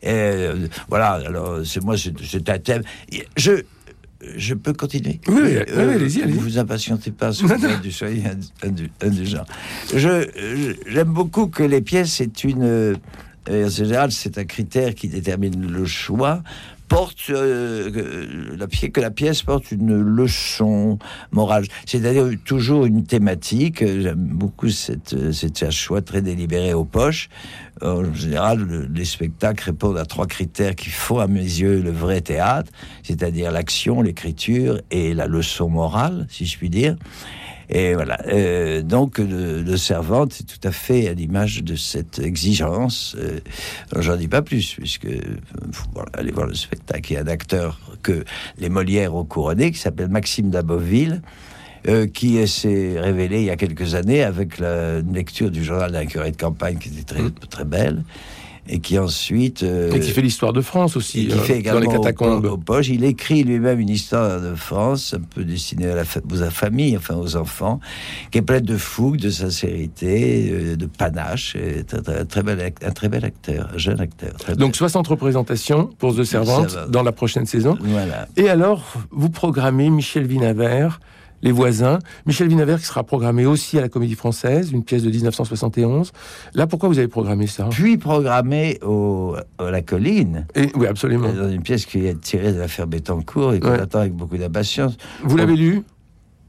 Euh, 0.05 0.67
voilà, 0.89 1.21
alors 1.25 1.59
c'est 1.65 1.83
moi, 1.83 1.95
c'est 1.97 2.49
un 2.49 2.59
thème. 2.59 2.83
Je, 3.37 3.63
je 4.35 4.53
peux 4.53 4.73
continuer 4.73 5.19
Oui, 5.27 5.41
oui, 5.43 5.57
euh, 5.69 5.95
allez-y, 5.95 6.23
allez 6.23 6.33
Vous 6.33 6.57
impatientez 6.57 7.11
pas, 7.11 7.31
du 7.81 7.91
soyez 7.91 8.23
indulgent. 9.01 9.45
Je, 9.93 10.77
j'aime 10.87 11.09
beaucoup 11.13 11.47
que 11.47 11.63
les 11.63 11.81
pièces, 11.81 12.13
c'est 12.13 12.43
une. 12.43 12.63
Euh, 12.63 12.95
en 13.49 13.69
général, 13.69 14.11
c'est 14.13 14.37
un 14.37 14.45
critère 14.45 14.95
qui 14.95 15.09
détermine 15.09 15.69
le 15.69 15.85
choix 15.85 16.41
porte 16.87 17.29
euh, 17.29 18.55
la 18.57 18.67
pièce, 18.67 18.91
que 18.91 19.01
la 19.01 19.11
pièce 19.11 19.41
porte 19.41 19.71
une 19.71 19.99
leçon 20.01 20.99
morale, 21.31 21.65
c'est-à-dire 21.85 22.29
toujours 22.45 22.85
une 22.85 23.05
thématique. 23.05 23.79
J'aime 23.79 24.15
beaucoup 24.15 24.69
cette, 24.69 25.31
cette 25.31 25.71
choix 25.71 26.01
très 26.01 26.21
délibéré 26.21 26.73
aux 26.73 26.85
poches. 26.85 27.29
En 27.81 28.13
général, 28.13 28.87
les 28.93 29.05
spectacles 29.05 29.65
répondent 29.65 29.97
à 29.97 30.05
trois 30.05 30.27
critères 30.27 30.75
qui 30.75 30.89
font 30.89 31.19
à 31.19 31.27
mes 31.27 31.41
yeux 31.41 31.81
le 31.81 31.91
vrai 31.91 32.21
théâtre, 32.21 32.71
c'est-à-dire 33.01 33.51
l'action, 33.51 34.01
l'écriture 34.01 34.79
et 34.91 35.13
la 35.13 35.27
leçon 35.27 35.69
morale, 35.69 36.27
si 36.29 36.45
je 36.45 36.57
puis 36.57 36.69
dire. 36.69 36.95
Et 37.75 37.95
voilà. 37.95 38.19
Euh, 38.27 38.81
donc, 38.83 39.17
le, 39.17 39.61
le 39.63 39.77
Servante 39.77 40.39
est 40.39 40.43
tout 40.43 40.67
à 40.67 40.71
fait 40.71 41.07
à 41.09 41.13
l'image 41.13 41.63
de 41.63 41.75
cette 41.75 42.19
exigence. 42.19 43.15
Euh, 43.19 43.39
J'en 43.99 44.15
dis 44.15 44.27
pas 44.27 44.41
plus, 44.43 44.75
puisque 44.75 45.07
faut 45.71 45.89
voir- 45.93 46.05
aller 46.13 46.31
voir 46.31 46.45
le 46.47 46.53
spectacle. 46.53 47.11
Il 47.11 47.15
y 47.15 47.17
a 47.17 47.21
un 47.21 47.27
acteur 47.27 47.79
que 48.03 48.23
les 48.59 48.69
Molières 48.69 49.15
ont 49.15 49.25
couronné, 49.25 49.71
qui 49.71 49.79
s'appelle 49.79 50.09
Maxime 50.09 50.49
Daboville. 50.51 51.21
euh, 51.89 52.07
qui 52.07 52.47
s'est 52.47 52.97
révélé 52.97 53.39
il 53.41 53.45
y 53.47 53.49
a 53.49 53.57
quelques 53.57 53.93
années 53.95 54.23
avec 54.23 54.57
la 54.57 54.99
une 54.99 55.13
lecture 55.13 55.51
du 55.51 55.65
journal 55.65 55.91
d'un 55.91 56.05
curé 56.05 56.31
de 56.31 56.37
campagne 56.37 56.77
qui 56.77 56.87
était 56.87 57.03
très, 57.03 57.21
Mm. 57.21 57.31
très 57.49 57.65
belle, 57.65 58.03
et 58.67 58.79
qui 58.79 58.97
ensuite... 58.97 59.63
euh, 59.63 59.91
Et 59.91 59.99
qui 59.99 60.11
fait 60.11 60.21
l'histoire 60.21 60.53
de 60.53 60.61
France 60.61 60.95
et 60.95 60.97
aussi, 60.97 61.27
qui 61.27 61.33
euh, 61.33 61.37
fait 61.37 61.61
dans 61.61 61.79
les 61.79 61.85
également 61.85 62.01
catacombes. 62.01 62.45
au 62.45 62.57
poche. 62.57 62.87
Il 62.89 63.03
écrit 63.03 63.43
lui-même 63.43 63.79
une 63.79 63.89
histoire 63.89 64.39
de 64.41 64.55
France, 64.55 65.13
un 65.17 65.21
peu 65.21 65.43
destinée 65.43 65.87
à 65.87 65.95
la, 65.95 66.05
fa- 66.05 66.21
aux 66.21 66.49
famille, 66.49 66.95
enfin 66.97 67.15
aux 67.15 67.35
enfants, 67.35 67.79
qui 68.31 68.37
est 68.37 68.41
pleine 68.41 68.63
de 68.63 68.77
fougue, 68.77 69.17
de 69.17 69.29
sincérité, 69.29 70.49
euh, 70.51 70.75
de 70.75 70.85
panache. 70.85 71.55
Et 71.55 71.83
très, 71.83 72.01
très, 72.01 72.25
très 72.25 72.43
bel, 72.43 72.73
un 72.85 72.91
très 72.91 73.09
bel 73.09 73.25
acteur, 73.25 73.69
un 73.73 73.77
jeune 73.77 73.99
acteur. 73.99 74.33
Donc 74.57 74.57
bel. 74.71 74.75
60 74.75 75.07
représentations 75.07 75.89
pour 75.99 76.15
The 76.15 76.23
Servant 76.23 76.67
Servant. 76.67 76.89
dans 76.89 77.03
la 77.03 77.11
prochaine 77.11 77.45
saison. 77.45 77.77
voilà. 77.81 78.27
Et 78.37 78.49
alors, 78.49 78.93
vous 79.11 79.29
programmez 79.29 79.89
Michel 79.89 80.25
Vinavert, 80.25 80.99
Les 81.43 81.51
voisins. 81.51 81.99
Michel 82.25 82.47
Vinavert 82.47 82.79
qui 82.79 82.85
sera 82.85 83.03
programmé 83.03 83.45
aussi 83.45 83.77
à 83.77 83.81
la 83.81 83.89
Comédie 83.89 84.15
Française, 84.15 84.71
une 84.71 84.83
pièce 84.83 85.03
de 85.03 85.09
1971. 85.11 86.11
Là, 86.55 86.65
pourquoi 86.67 86.89
vous 86.89 86.97
avez 86.97 87.07
programmé 87.09 87.45
ça? 87.47 87.65
Puis 87.69 87.97
programmé 87.97 88.79
au, 88.81 89.35
à 89.59 89.69
la 89.69 89.81
colline, 89.81 90.47
Et, 90.55 90.69
Oui, 90.75 90.87
absolument. 90.87 91.31
dans 91.31 91.49
une 91.49 91.61
pièce 91.61 91.85
qui 91.85 92.05
est 92.07 92.19
tirée 92.19 92.53
de 92.53 92.59
l'affaire 92.59 92.87
Bettencourt 92.87 93.53
et 93.53 93.59
qu'on 93.59 93.69
Ouais. 93.71 93.79
attend 93.79 93.99
avec 93.99 94.13
beaucoup 94.13 94.37
d'impatience. 94.37 94.95
Vous 95.23 95.37
l'avez 95.37 95.55
lu 95.55 95.83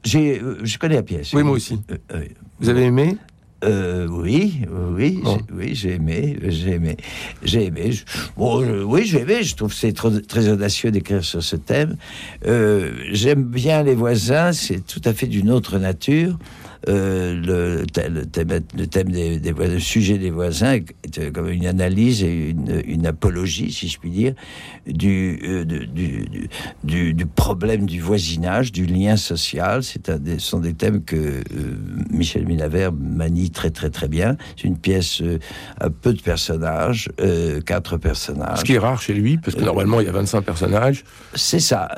J'ai, 0.05 0.41
euh, 0.41 0.59
je 0.63 0.79
connais 0.79 0.97
la 0.97 1.03
pièce. 1.03 1.33
Oui, 1.33 1.43
moi 1.43 1.53
aussi. 1.53 1.81
Euh, 1.91 1.97
euh, 2.13 2.25
Vous 2.61 2.69
avez 2.69 2.83
aimé? 2.85 3.17
Euh, 3.65 4.07
oui, 4.11 4.61
oui, 4.93 5.21
j'ai- 5.25 5.55
oui, 5.55 5.75
j'ai 5.75 5.93
aimé, 5.95 6.37
j'ai 6.49 6.73
aimé, 6.73 6.97
j'ai 7.43 7.65
aimé. 7.65 7.93
Je- 7.93 8.03
bon, 8.37 8.63
je- 8.65 8.83
oui, 8.83 9.07
j'ai 9.07 9.21
aimé. 9.21 9.43
Je 9.43 9.55
trouve 9.57 9.71
que 9.71 9.77
c'est 9.79 9.93
très 9.95 10.49
audacieux 10.49 10.91
d'écrire 10.91 11.25
sur 11.25 11.43
ce 11.43 11.57
thème. 11.57 11.97
Euh, 12.47 12.91
J'aime 13.13 13.45
bien 13.45 13.83
les 13.83 13.95
voisins. 13.95 14.53
C'est 14.53 14.87
tout 14.87 15.01
à 15.05 15.13
fait 15.15 15.27
d'une 15.27 15.51
autre 15.51 15.79
nature. 15.79 16.39
Euh, 16.89 17.35
le, 17.35 17.87
thème- 17.87 18.63
le 18.77 18.87
thème, 18.87 19.09
des, 19.11 19.39
des 19.39 19.53
voisins, 19.53 19.73
le 19.75 19.79
sujet 19.81 20.19
des 20.19 20.31
voisins 20.31 20.73
est 20.75 21.19
euh, 21.19 21.31
comme 21.31 21.49
une 21.49 21.67
analyse 21.67 22.23
et 22.23 22.51
une, 22.51 22.83
une 22.87 23.07
apologie, 23.07 23.73
si 23.73 23.89
je 23.89 23.99
puis 23.99 24.11
dire, 24.11 24.35
du, 24.87 25.41
euh, 25.45 25.65
du, 25.65 27.15
du, 27.15 27.27
problème 27.27 27.87
du 27.87 28.01
voisinage, 28.01 28.71
du 28.73 28.85
lien 28.87 29.17
social. 29.17 29.83
C'est 29.83 30.09
un 30.11 30.19
des, 30.19 30.39
sont 30.39 30.61
des 30.61 30.75
thèmes 30.75 31.03
que 31.05 31.43
Michel 32.11 32.47
Minaver 32.47 32.91
manie 32.99 33.51
très 33.51 33.71
très 33.71 33.91
très 33.91 34.09
bien. 34.09 34.37
C'est 34.57 34.69
une 34.69 34.77
pièce 34.79 35.23
à 35.81 35.89
peu 35.91 36.13
de 36.13 36.21
personnages, 36.21 37.09
euh, 37.21 37.61
quatre 37.61 37.97
personnages. 37.97 38.59
Ce 38.59 38.65
qui 38.65 38.75
est 38.75 38.79
rare 38.79 39.01
chez 39.01 39.15
lui, 39.15 39.39
parce 39.39 39.57
que 39.57 39.63
normalement, 39.63 40.01
il 40.01 40.07
y 40.07 40.09
a 40.11 40.13
25 40.13 40.43
personnages. 40.43 41.05
C'est 41.35 41.61
ça. 41.61 41.89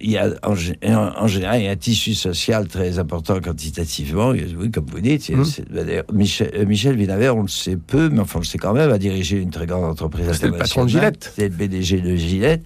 Il 0.00 0.10
y 0.10 0.18
a 0.18 0.30
en, 0.42 0.54
gé- 0.54 0.76
en- 0.92 1.22
en 1.22 1.26
général 1.28 1.60
il 1.60 1.64
y 1.64 1.68
a 1.68 1.70
un 1.70 1.76
tissu 1.76 2.14
social 2.14 2.66
très 2.66 2.98
important 2.98 3.40
quantitativement. 3.40 4.23
Oui, 4.30 4.70
comme 4.70 4.86
vous 4.86 5.00
dites, 5.00 5.30
d'ailleurs, 5.70 6.04
Michel, 6.12 6.50
euh, 6.54 6.66
Michel 6.66 6.96
Vinaver, 6.96 7.30
on 7.30 7.42
le 7.42 7.48
sait 7.48 7.76
peu, 7.76 8.08
mais 8.08 8.20
enfin 8.20 8.38
on 8.38 8.42
le 8.42 8.46
sait 8.46 8.58
quand 8.58 8.72
même, 8.72 8.90
a 8.90 8.98
dirigé 8.98 9.40
une 9.40 9.50
très 9.50 9.66
grande 9.66 9.84
entreprise 9.84 10.30
C'était 10.32 10.48
le 10.48 10.56
patron 10.56 10.84
de. 10.84 10.90
Gillette. 10.90 11.32
C'était 11.34 11.48
le 11.48 11.54
PDG 11.54 12.00
de 12.00 12.16
Gillette. 12.16 12.62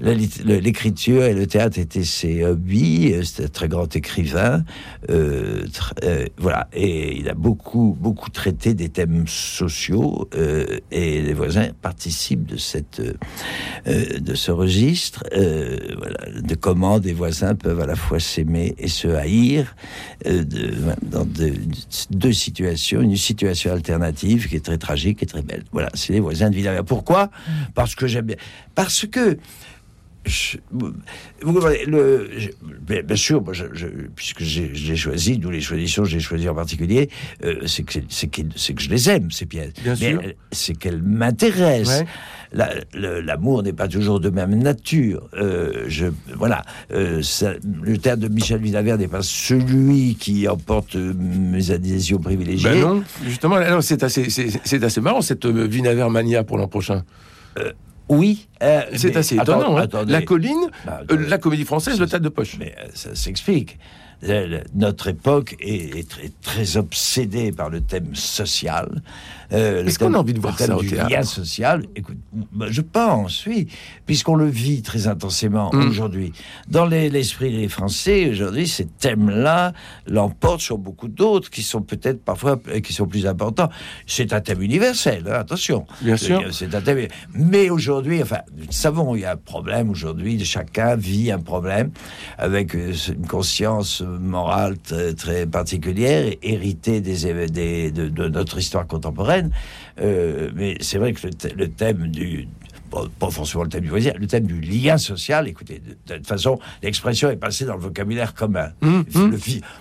L'écriture 0.00 1.22
et 1.24 1.34
le 1.34 1.46
théâtre 1.46 1.78
étaient 1.78 2.04
ses 2.04 2.44
hobbies. 2.44 3.12
Euh, 3.14 3.22
C'était 3.22 3.44
un 3.44 3.48
très 3.48 3.68
grand 3.68 3.94
écrivain. 3.94 4.64
Euh, 5.10 5.64
euh, 6.04 6.26
voilà. 6.38 6.68
Et 6.72 7.16
il 7.18 7.28
a 7.28 7.34
beaucoup, 7.34 7.96
beaucoup 8.00 8.30
traité 8.30 8.74
des 8.74 8.88
thèmes 8.88 9.26
sociaux. 9.26 10.28
euh, 10.34 10.78
et 10.90 11.22
les 11.22 11.32
voisins 11.32 11.68
participent 11.82 12.46
de 12.46 12.56
cette, 12.56 13.00
euh, 13.86 14.18
de 14.18 14.34
ce 14.34 14.50
registre. 14.50 15.24
voilà, 15.32 16.40
de 16.40 16.54
comment 16.54 16.98
des 16.98 17.12
voisins 17.12 17.54
peuvent 17.54 17.80
à 17.80 17.86
la 17.86 17.96
fois 17.96 18.20
s'aimer 18.20 18.74
et 18.78 18.88
se 18.88 19.08
haïr. 19.08 19.74
de- 20.24 20.42
dans 21.02 21.24
de- 21.24 21.52
deux 22.10 22.32
situations, 22.32 23.00
une 23.02 23.16
situation 23.16 23.72
alternative 23.72 24.48
qui 24.48 24.56
est 24.56 24.64
très 24.64 24.78
tragique 24.78 25.22
et 25.22 25.26
très 25.26 25.42
belle. 25.42 25.64
Voilà, 25.72 25.90
c'est 25.94 26.12
les 26.12 26.20
voisins 26.20 26.50
de 26.50 26.54
Villavert. 26.56 26.84
Pourquoi? 26.84 27.30
Parce 27.74 27.94
que 27.94 28.06
j'aime 28.06 28.26
bien. 28.26 28.36
Parce 28.74 29.06
que 29.06 29.38
je- 30.26 30.58
vous 30.70 31.52
comprenez, 31.52 31.84
le, 31.86 32.30
je- 32.36 32.50
bien, 33.02 33.16
sûr, 33.16 33.42
moi, 33.42 33.52
je, 33.52 33.64
puisque 34.14 34.42
j'ai- 34.42 34.74
je 34.74 34.90
l'ai 34.90 34.96
choisi, 34.96 35.38
d'où 35.38 35.50
les 35.50 35.60
choisissions, 35.60 36.04
j'ai 36.04 36.20
choisi 36.20 36.48
en 36.48 36.54
particulier, 36.54 37.08
euh, 37.44 37.66
c'est 37.66 37.82
que, 37.82 37.98
que, 37.98 38.72
que 38.72 38.82
je 38.82 38.90
les 38.90 39.10
aime, 39.10 39.30
ces 39.30 39.46
pièces. 39.46 39.72
Bien 39.82 39.94
Mais 40.22 40.36
c'est 40.52 40.74
qu'elles 40.74 41.02
m'intéressent. 41.02 42.00
Ouais. 42.00 42.06
La- 42.52 42.70
le- 42.94 43.20
L'amour 43.20 43.62
n'est 43.64 43.72
pas 43.72 43.88
toujours 43.88 44.20
de 44.20 44.30
même 44.30 44.54
nature. 44.54 45.28
Euh, 45.34 45.84
je, 45.88 46.06
voilà, 46.36 46.62
euh, 46.92 47.20
ça- 47.20 47.54
le 47.82 47.98
théâtre 47.98 48.20
de 48.22 48.28
Michel 48.28 48.60
Villavert 48.60 48.96
n'est 48.96 49.08
pas 49.08 49.22
celui 49.22 50.14
qui 50.14 50.46
emporte 50.46 50.94
euh, 50.94 51.12
mes 51.18 51.72
adhésions 51.72 52.18
privilégiées. 52.18 52.70
Ben 52.70 52.80
non, 52.80 53.04
justement, 53.24 53.56
c'est 53.80 54.04
assez, 54.04 54.26
assez 54.84 55.00
marrant 55.00 55.20
cette 55.20 55.46
Vinavert 55.46 56.10
Mania 56.10 56.44
pour 56.44 56.56
l'an 56.58 56.68
prochain. 56.68 57.02
Oui, 58.08 58.48
euh, 58.62 58.82
C'est 58.94 59.16
assez 59.16 59.38
attends- 59.38 59.60
étonnant. 59.60 59.78
hein. 59.78 60.04
La 60.06 60.22
colline, 60.22 60.66
Bah, 60.84 61.00
euh, 61.10 61.26
la 61.28 61.38
comédie 61.38 61.64
française, 61.64 61.98
le 61.98 62.06
théâtre 62.06 62.24
de 62.24 62.28
poche. 62.28 62.56
Mais 62.58 62.74
euh, 62.78 62.86
ça 62.94 63.14
s'explique. 63.14 63.78
Le- 64.22 64.60
Notre 64.74 65.08
époque 65.08 65.56
est, 65.60 65.98
est 65.98 66.08
très, 66.08 66.30
très 66.42 66.76
obsédée 66.76 67.50
par 67.52 67.68
le 67.70 67.80
thème 67.80 68.14
social. 68.14 69.02
Euh, 69.54 69.84
Est-ce 69.86 69.98
qu'on 69.98 70.12
a 70.14 70.18
envie 70.18 70.34
de 70.34 70.40
voir 70.40 70.58
ça 70.58 70.76
au 70.76 70.82
théâtre 70.82 71.10
lien 71.10 71.22
social. 71.22 71.84
Écoute, 71.96 72.16
bah, 72.52 72.66
je 72.70 72.80
pense, 72.80 73.44
oui, 73.46 73.68
puisqu'on 74.06 74.34
le 74.34 74.46
vit 74.48 74.82
très 74.82 75.06
intensément 75.06 75.70
Mm. 75.72 75.88
aujourd'hui. 75.88 76.32
Dans 76.68 76.86
les- 76.86 77.08
l'esprit 77.10 77.56
des 77.56 77.68
Français, 77.68 78.28
aujourd'hui, 78.30 78.66
ces 78.68 78.86
thèmes-là 78.86 79.72
l'emportent 80.06 80.60
sur 80.60 80.78
beaucoup 80.78 81.08
d'autres 81.08 81.50
qui 81.50 81.62
sont 81.62 81.82
peut-être 81.82 82.22
parfois 82.24 82.60
euh, 82.68 82.80
qui 82.80 82.92
sont 82.92 83.06
plus 83.06 83.26
importants. 83.26 83.68
C'est 84.06 84.32
un 84.32 84.40
thème 84.40 84.62
universel, 84.62 85.24
hein, 85.28 85.34
attention. 85.34 85.86
Bien 86.02 86.16
sûr. 86.16 86.40
Euh, 86.40 86.66
un 86.76 86.80
thème. 86.80 87.06
Mais 87.34 87.70
aujourd'hui, 87.70 88.22
enfin, 88.22 88.38
nous 88.56 88.64
savons, 88.70 89.14
il 89.14 89.20
y 89.20 89.24
a 89.24 89.32
un 89.32 89.36
problème 89.36 89.90
aujourd'hui. 89.90 90.42
Chacun 90.44 90.96
vit 90.96 91.30
un 91.30 91.38
problème 91.38 91.90
avec 92.38 92.74
une 92.74 93.26
conscience 93.28 94.02
morale 94.02 94.76
très, 94.78 95.14
très 95.14 95.46
particulière, 95.46 96.32
héritée 96.42 97.00
des, 97.00 97.26
éve- 97.26 97.50
des- 97.50 97.90
de, 97.90 98.08
de 98.08 98.28
notre 98.28 98.58
histoire 98.58 98.86
contemporaine. 98.86 99.43
Euh, 100.00 100.50
mais 100.54 100.76
c'est 100.80 100.98
vrai 100.98 101.12
que 101.12 101.26
le, 101.26 101.32
thè- 101.32 101.54
le 101.56 101.68
thème 101.68 102.08
du 102.08 102.48
bon, 102.90 103.08
pas 103.18 103.30
forcément 103.30 103.62
le 103.64 103.68
thème 103.70 103.82
du 103.82 103.88
voisinage, 103.90 104.18
le 104.20 104.26
thème 104.26 104.46
du 104.46 104.60
lien 104.60 104.98
social. 104.98 105.48
Écoutez, 105.48 105.80
de, 106.08 106.14
toute 106.16 106.26
façon, 106.26 106.58
l'expression 106.82 107.30
est 107.30 107.36
passée 107.36 107.64
dans 107.64 107.74
le 107.74 107.80
vocabulaire 107.80 108.34
commun. 108.34 108.68
Hum, 108.82 109.04
hum. 109.14 109.30
Le 109.30 109.38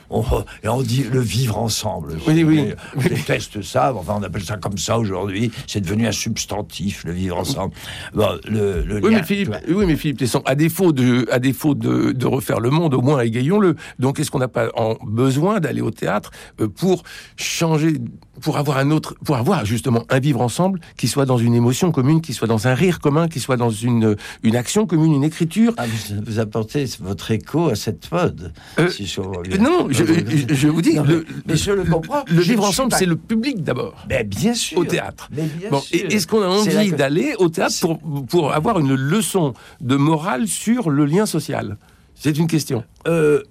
on, 0.09 0.23
et 0.63 0.67
on 0.67 0.81
dit 0.83 1.03
le 1.11 1.19
vivre 1.19 1.57
ensemble. 1.57 2.17
Oui, 2.27 2.43
oui. 2.43 2.73
Je 2.97 3.09
déteste 3.09 3.61
ça. 3.63 3.93
Enfin, 3.95 4.15
on 4.19 4.23
appelle 4.23 4.43
ça 4.43 4.57
comme 4.57 4.77
ça 4.77 4.99
aujourd'hui. 4.99 5.51
C'est 5.67 5.81
devenu 5.81 6.05
un 6.07 6.11
substantif, 6.11 7.03
le 7.05 7.11
vivre 7.13 7.37
ensemble. 7.37 7.73
Bon, 8.13 8.29
le, 8.47 8.83
le 8.83 8.99
Oui, 9.03 9.11
lien, 9.11 9.17
mais 9.17 9.23
Philippe, 9.23 9.55
oui, 9.67 9.85
mais 9.87 9.95
Philippe 9.95 10.19
Tesson, 10.19 10.41
à 10.45 10.53
défaut 10.55 10.91
de, 10.91 11.27
à 11.31 11.39
défaut 11.39 11.73
de, 11.73 12.11
de 12.11 12.25
refaire 12.27 12.59
le 12.59 12.69
monde, 12.69 12.93
au 12.93 13.01
moins 13.01 13.21
égayons-le. 13.21 13.75
Donc, 13.97 14.19
est-ce 14.19 14.29
qu'on 14.29 14.39
n'a 14.39 14.47
pas 14.47 14.69
en 14.75 14.95
besoin 15.03 15.59
d'aller 15.59 15.81
au 15.81 15.91
théâtre 15.91 16.29
euh, 16.61 16.67
pour 16.67 17.03
changer, 17.37 17.95
pour 18.41 18.57
avoir 18.57 18.77
un 18.77 18.89
autre, 18.91 19.15
pour 19.23 19.35
avoir 19.37 19.63
justement 19.65 20.03
un 20.09 20.19
vivre 20.19 20.41
ensemble 20.41 20.79
qui 20.97 21.07
soit 21.07 21.25
dans 21.25 21.37
une 21.37 21.53
émotion 21.53 21.91
commune, 21.91 22.19
qui 22.21 22.33
soit 22.33 22.47
dans 22.47 22.67
un 22.67 22.73
rire 22.73 22.99
commun, 22.99 23.27
qui 23.27 23.39
soit 23.39 23.57
dans 23.57 23.69
une, 23.69 24.15
une 24.41 24.55
action 24.55 24.85
commune, 24.87 25.13
une 25.13 25.23
écriture 25.23 25.73
Ah, 25.77 25.85
vous, 26.25 26.39
apportez 26.39 26.85
votre 26.99 27.31
écho 27.31 27.69
à 27.69 27.75
cette 27.75 28.11
mode. 28.11 28.51
Euh, 28.79 28.89
si 28.89 29.05
je. 29.05 29.21
Non, 29.59 29.87
je, 29.89 30.03
je- 30.03 30.53
je 30.53 30.67
vous 30.67 30.81
dis, 30.81 30.95
Non, 30.95 31.03
le, 31.03 31.25
mais 31.45 31.55
je 31.55 31.71
le 31.71 31.83
comprends. 31.83 32.23
le 32.27 32.41
Je 32.41 32.49
vivre 32.51 32.65
ensemble, 32.65 32.89
pas- 32.89 32.97
c'est 32.97 33.05
le 33.05 33.15
public 33.15 33.63
d'abord, 33.63 34.05
Mais 34.09 34.23
bien 34.23 34.53
sûr. 34.55 34.79
au 34.79 34.85
théâtre. 34.85 35.29
Mais 35.31 35.43
bien 35.43 35.69
Bon, 35.69 35.79
sûr. 35.79 35.99
est-ce 36.09 36.25
qu'on 36.27 36.41
a 36.41 36.47
envie 36.47 36.89
que- 36.91 36.95
d'aller 36.95 37.35
au 37.37 37.49
théâtre 37.49 37.75
pour, 37.81 37.99
pour 38.25 38.53
avoir 38.53 38.79
une 38.79 38.95
leçon 38.95 39.53
de 39.81 39.95
morale 39.95 40.47
sur 40.47 40.89
le 40.89 41.05
lien 41.05 41.25
social? 41.25 41.77
C'est 42.15 42.37
une 42.37 42.47
question. 42.47 42.83
Euh, 43.07 43.41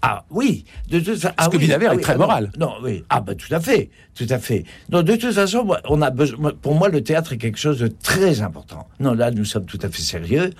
ah 0.00 0.24
oui, 0.30 0.64
de 0.88 1.00
toute 1.00 1.18
façon. 1.18 1.34
Parce 1.36 1.48
ah 1.48 1.50
que 1.50 1.56
oui, 1.56 1.72
ah 1.72 1.82
est 1.82 1.96
oui, 1.96 2.00
très 2.00 2.12
ah 2.12 2.16
non, 2.16 2.26
moral. 2.26 2.52
Non, 2.56 2.72
oui. 2.82 3.04
Ah 3.08 3.20
bah 3.20 3.34
tout 3.34 3.52
à 3.52 3.58
fait, 3.58 3.90
tout 4.14 4.26
à 4.30 4.38
fait. 4.38 4.64
Non, 4.90 5.02
de 5.02 5.16
toute 5.16 5.32
façon, 5.32 5.66
on 5.88 6.02
a 6.02 6.10
besoin. 6.10 6.52
Pour 6.62 6.74
moi, 6.74 6.88
le 6.88 7.02
théâtre 7.02 7.32
est 7.32 7.38
quelque 7.38 7.58
chose 7.58 7.80
de 7.80 7.88
très 7.88 8.40
important. 8.42 8.86
Non, 9.00 9.14
là, 9.14 9.32
nous 9.32 9.44
sommes 9.44 9.66
tout 9.66 9.78
à 9.82 9.88
fait 9.88 10.02
sérieux. 10.02 10.50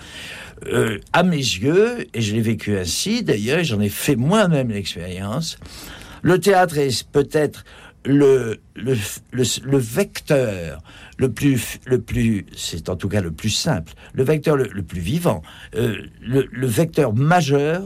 Euh, 0.66 0.99
à 1.12 1.23
mes 1.23 1.37
yeux, 1.37 2.09
et 2.14 2.21
je 2.21 2.35
l'ai 2.35 2.40
vécu 2.40 2.76
ainsi. 2.76 3.23
D'ailleurs, 3.23 3.62
j'en 3.62 3.80
ai 3.80 3.88
fait 3.88 4.16
moi-même 4.16 4.71
l'expérience. 4.71 5.57
Le 6.23 6.40
théâtre 6.40 6.76
est 6.78 7.07
peut-être 7.09 7.64
le, 8.09 8.59
le, 8.75 8.97
le, 9.33 9.79
vecteur 9.79 10.81
le 11.19 11.31
plus, 11.31 11.79
le 11.85 12.00
plus, 12.00 12.47
c'est 12.57 12.88
en 12.88 12.97
tout 12.97 13.09
cas 13.09 13.21
le 13.21 13.31
plus 13.31 13.50
simple, 13.50 13.93
le 14.15 14.25
vecteur 14.25 14.57
le, 14.57 14.83
plus 14.83 15.00
vivant, 15.00 15.43
euh, 15.75 15.97
le, 16.23 16.67
vecteur 16.67 17.15
majeur 17.15 17.83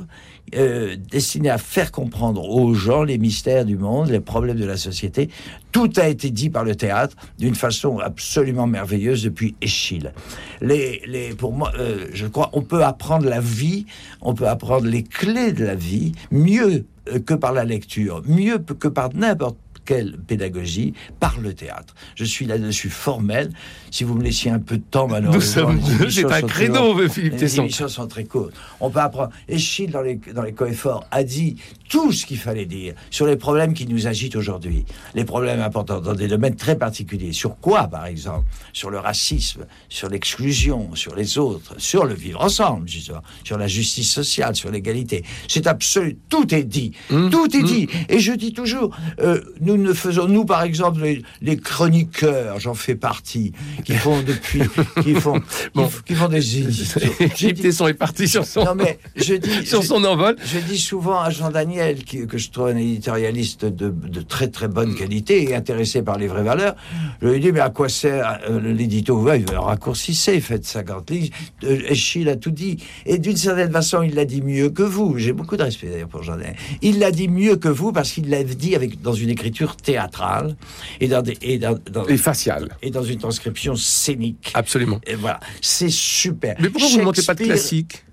euh, 0.54 0.96
destiné 1.10 1.50
à 1.50 1.58
faire 1.58 1.90
comprendre 1.90 2.48
aux 2.48 2.72
gens 2.72 3.02
les 3.02 3.18
mystères 3.18 3.64
du 3.64 3.76
monde, 3.76 4.10
les 4.10 4.20
problèmes 4.20 4.58
de 4.58 4.64
la 4.64 4.76
société. 4.76 5.28
Tout 5.72 5.90
a 5.96 6.06
été 6.08 6.30
dit 6.30 6.50
par 6.50 6.62
le 6.62 6.76
théâtre 6.76 7.16
d'une 7.38 7.56
façon 7.56 7.98
absolument 7.98 8.68
merveilleuse 8.68 9.24
depuis 9.24 9.56
Échille. 9.60 10.12
Les, 10.60 11.02
les, 11.06 11.30
pour 11.30 11.52
moi, 11.52 11.72
euh, 11.78 12.06
je 12.12 12.26
crois, 12.28 12.50
on 12.52 12.62
peut 12.62 12.84
apprendre 12.84 13.28
la 13.28 13.40
vie, 13.40 13.86
on 14.20 14.34
peut 14.34 14.46
apprendre 14.46 14.86
les 14.86 15.02
clés 15.02 15.52
de 15.52 15.64
la 15.64 15.74
vie 15.74 16.12
mieux 16.30 16.84
que 17.26 17.34
par 17.34 17.52
la 17.52 17.64
lecture, 17.64 18.22
mieux 18.26 18.58
que 18.58 18.86
par 18.86 19.12
n'importe 19.14 19.56
quelle 19.84 20.16
pédagogie 20.18 20.94
par 21.20 21.38
le 21.40 21.54
théâtre. 21.54 21.94
Je 22.14 22.24
suis 22.24 22.46
là-dessus 22.46 22.90
formel. 22.90 23.50
Si 23.90 24.04
vous 24.04 24.14
me 24.14 24.22
laissiez 24.22 24.50
un 24.50 24.58
peu 24.58 24.78
de 24.78 24.82
temps, 24.82 25.08
malheureusement, 25.08 25.72
les 26.00 26.10
c'est 26.10 26.30
un 26.30 26.42
créneau, 26.42 26.96
Philippe 27.08 27.32
les 27.34 27.38
Tesson. 27.38 27.62
émissions 27.62 27.88
sont 27.88 28.06
très 28.06 28.24
courtes. 28.24 28.54
On 28.80 28.90
peut 28.90 29.00
apprendre. 29.00 29.30
Eschyle, 29.48 29.90
dans 29.90 30.02
les, 30.02 30.16
dans 30.34 30.42
les 30.42 30.52
coefforts, 30.52 31.06
a 31.10 31.24
dit 31.24 31.56
tout 31.88 32.12
ce 32.12 32.26
qu'il 32.26 32.38
fallait 32.38 32.66
dire 32.66 32.94
sur 33.10 33.26
les 33.26 33.36
problèmes 33.36 33.74
qui 33.74 33.86
nous 33.86 34.06
agitent 34.06 34.36
aujourd'hui. 34.36 34.84
Les 35.14 35.24
problèmes 35.24 35.60
importants 35.60 36.00
dans 36.00 36.14
des 36.14 36.28
domaines 36.28 36.56
très 36.56 36.76
particuliers. 36.76 37.32
Sur 37.32 37.58
quoi, 37.58 37.88
par 37.88 38.06
exemple? 38.06 38.46
Sur 38.72 38.90
le 38.90 38.98
racisme, 38.98 39.66
sur 39.88 40.08
l'exclusion, 40.08 40.94
sur 40.94 41.14
les 41.14 41.38
autres, 41.38 41.74
sur 41.78 42.04
le 42.04 42.14
vivre 42.14 42.40
ensemble, 42.40 42.88
justement, 42.88 43.22
sur 43.44 43.58
la 43.58 43.66
justice 43.68 44.10
sociale, 44.10 44.54
sur 44.56 44.70
l'égalité. 44.70 45.24
C'est 45.48 45.66
absolu. 45.66 46.18
Tout 46.28 46.54
est 46.54 46.64
dit. 46.64 46.92
Mmh, 47.10 47.30
Tout 47.30 47.56
est 47.56 47.60
mmh. 47.62 47.64
dit. 47.64 47.88
Et 48.08 48.18
je 48.18 48.32
dis 48.32 48.52
toujours, 48.52 48.96
euh, 49.20 49.40
nous 49.60 49.71
ne 49.76 49.92
faisons, 49.92 50.26
nous, 50.28 50.44
par 50.44 50.62
exemple, 50.62 51.02
les, 51.02 51.22
les 51.40 51.56
chroniqueurs, 51.56 52.58
j'en 52.60 52.74
fais 52.74 52.94
partie, 52.94 53.52
qui 53.84 53.94
font 53.94 54.20
depuis, 54.22 54.62
qui 55.02 55.14
font, 55.14 55.40
Bon. 55.74 55.88
qui 56.06 56.14
font 56.14 56.28
des 56.28 56.58
éditions. 56.58 57.86
Est 57.88 57.94
parti 57.94 58.28
sur 58.28 58.44
son, 58.46 58.64
non 58.64 58.74
mais 58.74 58.98
je 59.16 59.34
dis, 59.34 59.66
sur 59.66 59.82
son 59.82 60.04
envol. 60.04 60.36
je 60.44 60.58
dis 60.58 60.78
souvent 60.78 61.20
à 61.20 61.30
Jean 61.30 61.50
Daniel 61.50 62.04
qui- 62.04 62.26
que 62.26 62.38
je 62.38 62.50
trouve 62.50 62.68
un 62.68 62.76
éditorialiste 62.76 63.64
de, 63.64 63.90
de 63.90 64.20
très 64.20 64.48
très 64.48 64.68
bonne 64.68 64.94
qualité 64.94 65.42
et 65.50 65.54
intéressé 65.54 66.02
par 66.02 66.18
les 66.18 66.26
vraies 66.28 66.42
valeurs. 66.42 66.76
Je 67.20 67.28
lui 67.28 67.40
dis 67.40 67.52
mais 67.52 67.60
à 67.60 67.70
quoi 67.70 67.88
sert 67.88 68.38
euh, 68.48 68.60
l'édito? 68.60 69.20
Ouais, 69.20 69.44
raccourcissez, 69.54 70.40
faites 70.40 70.64
50 70.64 71.10
lignes. 71.10 71.30
Euh, 71.64 71.78
Eschyle 71.88 72.28
a 72.28 72.36
tout 72.36 72.50
dit 72.50 72.78
et 73.06 73.18
d'une 73.18 73.36
certaine 73.36 73.72
façon 73.72 74.02
il 74.02 74.14
l'a 74.14 74.24
dit 74.24 74.42
mieux 74.42 74.70
que 74.70 74.82
vous. 74.82 75.18
J'ai 75.18 75.32
beaucoup 75.32 75.56
de 75.56 75.62
respect 75.62 75.88
d'ailleurs 75.88 76.08
pour 76.08 76.22
Jean 76.22 76.36
Daniel. 76.36 76.56
Il 76.82 76.98
l'a 76.98 77.10
dit 77.10 77.28
mieux 77.28 77.56
que 77.56 77.68
vous 77.68 77.92
parce 77.92 78.12
qu'il 78.12 78.28
l'a 78.30 78.44
dit 78.44 78.74
avec 78.74 79.00
dans 79.02 79.14
une 79.14 79.30
écriture 79.30 79.61
théâtrale 79.76 80.56
et 81.00 81.08
dans 81.08 81.22
des, 81.22 81.36
et 81.42 81.58
dans, 81.58 81.78
dans- 81.90 82.06
Et 82.06 82.16
facial. 82.16 82.68
et 82.82 82.90
dans 82.90 83.02
une 83.02 83.18
transcription 83.18 83.74
scénique. 83.76 84.50
Absolument. 84.54 85.00
Et 85.06 85.14
voilà, 85.14 85.40
c'est 85.60 85.90
super. 85.90 86.56
Mais 86.60 86.68
pourquoi 86.70 86.90
vous 86.90 86.98
ne 86.98 87.04
montez 87.04 87.22
pas 87.22 87.34
de 87.34 87.44
classique 87.44 88.04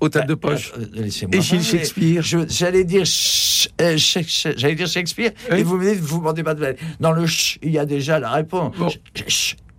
au 0.00 0.08
table 0.10 0.26
de 0.28 0.34
bah, 0.34 0.50
poche 0.50 0.72
euh, 0.78 0.84
laissez-moi 0.92 1.36
Échille 1.36 1.58
parler. 1.58 1.78
Shakespeare. 1.84 2.22
J'allais 2.48 2.84
dire, 2.84 3.04
euh, 3.80 3.96
j'allais 3.96 4.74
dire 4.74 4.86
Shakespeare, 4.88 5.32
et 5.50 5.62
vous 5.62 5.78
dites, 5.78 6.00
vous 6.00 6.18
demandez 6.18 6.42
pas 6.42 6.54
de. 6.54 6.76
Dans 7.00 7.12
le 7.12 7.22
ch, 7.26 7.58
il 7.62 7.70
y 7.72 7.78
a 7.78 7.86
déjà 7.86 8.18
la 8.18 8.30
réponse. 8.30 8.74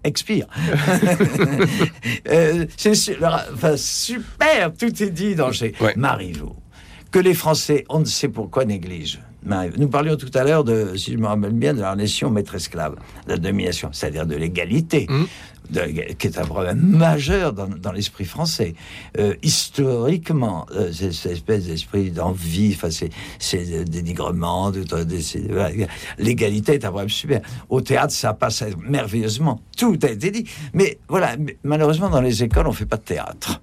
Expire. 0.03 0.47
Euh, 2.29 2.65
c'est 2.77 2.93
super, 2.95 4.71
tout 4.77 5.03
est 5.03 5.09
dit 5.09 5.35
dans 5.35 5.51
chez. 5.51 5.73
Marivaux. 5.95 6.55
Que 7.11 7.19
les 7.19 7.33
Français, 7.33 7.85
on 7.89 7.99
ne 7.99 8.05
sait 8.05 8.27
pourquoi, 8.29 8.65
négligent. 8.65 9.19
Nous 9.77 9.87
parlions 9.87 10.15
tout 10.17 10.31
à 10.33 10.43
l'heure 10.43 10.63
de, 10.63 10.95
si 10.97 11.13
je 11.13 11.17
me 11.17 11.27
rappelle 11.27 11.51
bien, 11.53 11.73
de 11.73 11.79
la 11.81 11.91
relation 11.93 12.29
maître-esclave, 12.29 12.95
de 13.27 13.31
la 13.31 13.37
domination, 13.37 13.89
c'est-à-dire 13.93 14.25
de 14.25 14.35
l'égalité. 14.35 15.07
De- 15.69 15.81
qui 16.13 16.27
est 16.27 16.37
un 16.37 16.45
problème 16.45 16.79
majeur 16.79 17.51
dans, 17.51 17.67
dans 17.67 17.91
l'esprit 17.91 18.23
français. 18.23 18.73
Euh, 19.19 19.33
historiquement, 19.43 20.65
euh, 20.71 20.91
c'est- 20.93 21.11
cette 21.11 21.33
espèce 21.33 21.65
d'esprit 21.65 22.09
d'envie, 22.09 22.73
enfin, 22.73 22.87
c'est, 22.89 23.83
dénigrement, 23.83 24.71
l'égalité 26.17 26.73
est 26.75 26.85
un 26.85 26.89
problème 26.89 27.09
super. 27.09 27.41
Au 27.69 27.81
théâtre, 27.81 28.13
ça 28.13 28.33
passe 28.33 28.63
merveilleusement. 28.87 29.61
Tout 29.77 29.97
a 30.03 30.09
été 30.09 30.31
dit. 30.31 30.45
Mais 30.73 30.99
voilà, 31.07 31.35
malheureusement, 31.63 32.09
dans 32.09 32.21
les 32.21 32.43
écoles, 32.43 32.67
on 32.67 32.71
fait 32.71 32.85
pas 32.85 32.97
de 32.97 33.01
théâtre. 33.03 33.61